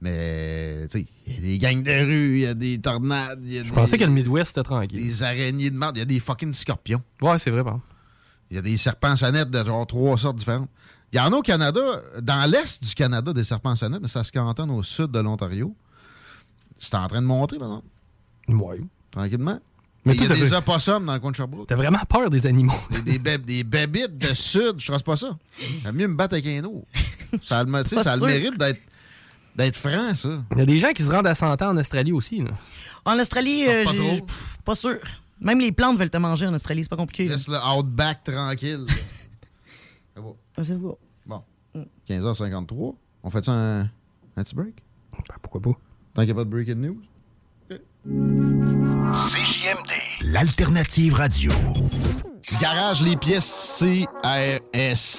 Mais, 0.00 0.86
tu 0.90 0.98
sais, 1.00 1.06
il 1.26 1.34
y 1.34 1.38
a 1.38 1.40
des 1.40 1.58
gangs 1.58 1.82
de 1.82 2.04
rue, 2.04 2.34
il 2.34 2.40
y 2.40 2.46
a 2.46 2.54
des 2.54 2.78
tornades, 2.80 3.40
il 3.44 3.52
y 3.54 3.58
a 3.58 3.62
Je 3.64 3.70
des, 3.70 3.74
pensais 3.74 3.96
que 3.96 4.04
le 4.04 4.10
Midwest 4.10 4.50
était 4.52 4.62
tranquille. 4.62 5.02
des 5.02 5.22
araignées 5.22 5.70
de 5.70 5.76
marde, 5.76 5.96
il 5.96 6.00
y 6.00 6.02
a 6.02 6.06
des 6.06 6.20
fucking 6.20 6.52
scorpions. 6.52 7.02
Ouais, 7.22 7.38
c'est 7.38 7.50
vrai, 7.50 7.64
par 7.64 7.74
exemple. 7.74 7.86
Il 8.50 8.56
y 8.56 8.58
a 8.58 8.62
des 8.62 8.76
serpents 8.76 9.16
sonnettes 9.16 9.50
de 9.50 9.64
genre 9.64 9.86
trois 9.86 10.18
sortes 10.18 10.36
différentes. 10.36 10.68
Il 11.12 11.16
y 11.16 11.20
en 11.20 11.32
a 11.32 11.36
au 11.36 11.42
Canada, 11.42 11.80
dans 12.20 12.50
l'est 12.50 12.84
du 12.84 12.94
Canada, 12.94 13.32
des 13.32 13.44
serpents 13.44 13.74
sonnettes, 13.76 14.02
mais 14.02 14.08
ça 14.08 14.24
se 14.24 14.32
cantonne 14.32 14.70
au 14.70 14.82
sud 14.82 15.10
de 15.10 15.20
l'Ontario. 15.20 15.74
C'est 16.78 16.94
en 16.96 17.06
train 17.06 17.22
de 17.22 17.26
monter, 17.26 17.56
par 17.58 17.68
exemple, 18.48 18.64
Ouais. 18.64 18.80
tranquillement. 19.10 19.58
Mais 20.04 20.14
il 20.14 20.22
y 20.22 20.26
a 20.30 20.34
des 20.34 20.52
opossums 20.52 21.06
dans 21.06 21.14
le 21.14 21.20
coin 21.20 21.30
de 21.30 21.36
Sherbrooke. 21.36 21.66
T'as 21.66 21.76
vraiment 21.76 22.00
peur 22.06 22.28
des 22.28 22.46
animaux. 22.46 22.74
Des, 23.06 23.18
des, 23.18 23.38
des 23.38 23.64
bébites 23.64 24.18
de 24.18 24.34
sud, 24.34 24.74
je 24.76 24.86
trace 24.88 25.02
pas 25.02 25.16
ça. 25.16 25.38
J'aime 25.82 25.96
mieux 25.96 26.08
me 26.08 26.14
battre 26.14 26.34
avec 26.34 26.46
un 26.46 26.62
autre. 26.64 26.86
Ça, 27.42 27.60
a 27.60 27.64
le- 27.64 27.84
ça 27.86 28.12
a 28.12 28.16
le 28.16 28.26
mérite 28.26 28.58
d'être 28.58 28.80
d'être 29.56 29.76
franc, 29.76 30.14
ça. 30.14 30.42
Il 30.52 30.58
y 30.58 30.62
a 30.62 30.66
des 30.66 30.78
gens 30.78 30.92
qui 30.92 31.02
se 31.02 31.10
rendent 31.10 31.26
à 31.26 31.34
100 31.34 31.62
ans 31.62 31.68
en 31.70 31.76
Australie 31.76 32.12
aussi. 32.12 32.40
Là. 32.40 32.50
En 33.04 33.18
Australie, 33.18 33.66
euh, 33.68 33.84
pas 33.84 33.94
trop. 33.94 34.20
pff, 34.22 34.58
pas 34.64 34.76
sûr. 34.76 34.98
Même 35.40 35.58
les 35.60 35.72
plantes 35.72 35.98
veulent 35.98 36.10
te 36.10 36.16
manger 36.18 36.46
en 36.46 36.54
Australie, 36.54 36.82
c'est 36.84 36.88
pas 36.88 36.96
compliqué. 36.96 37.28
là. 37.28 37.34
Laisse 37.36 37.48
le 37.48 37.58
outback 37.78 38.24
tranquille. 38.24 38.86
C'est 40.16 40.22
bon. 40.22 40.36
Ah, 40.56 40.62
c'est 40.62 40.76
beau. 40.78 40.96
Bon. 41.26 41.42
15h53. 42.08 42.94
On 43.24 43.30
fait 43.30 43.44
ça 43.44 43.50
un, 43.52 43.80
un 43.80 43.88
petit 44.36 44.54
break? 44.54 44.76
Ben, 45.12 45.34
pourquoi 45.42 45.60
pas? 45.60 45.70
Tant 46.14 46.22
qu'il 46.22 46.26
n'y 46.26 46.30
a 46.30 46.34
pas 46.36 46.44
de 46.44 46.50
breaking 46.50 46.76
news. 46.76 47.00
CJMD. 49.12 49.90
L'alternative 50.32 51.14
radio. 51.14 51.50
Garage 52.60 53.02
les 53.02 53.16
pièces 53.16 53.76
CRS. 53.80 55.18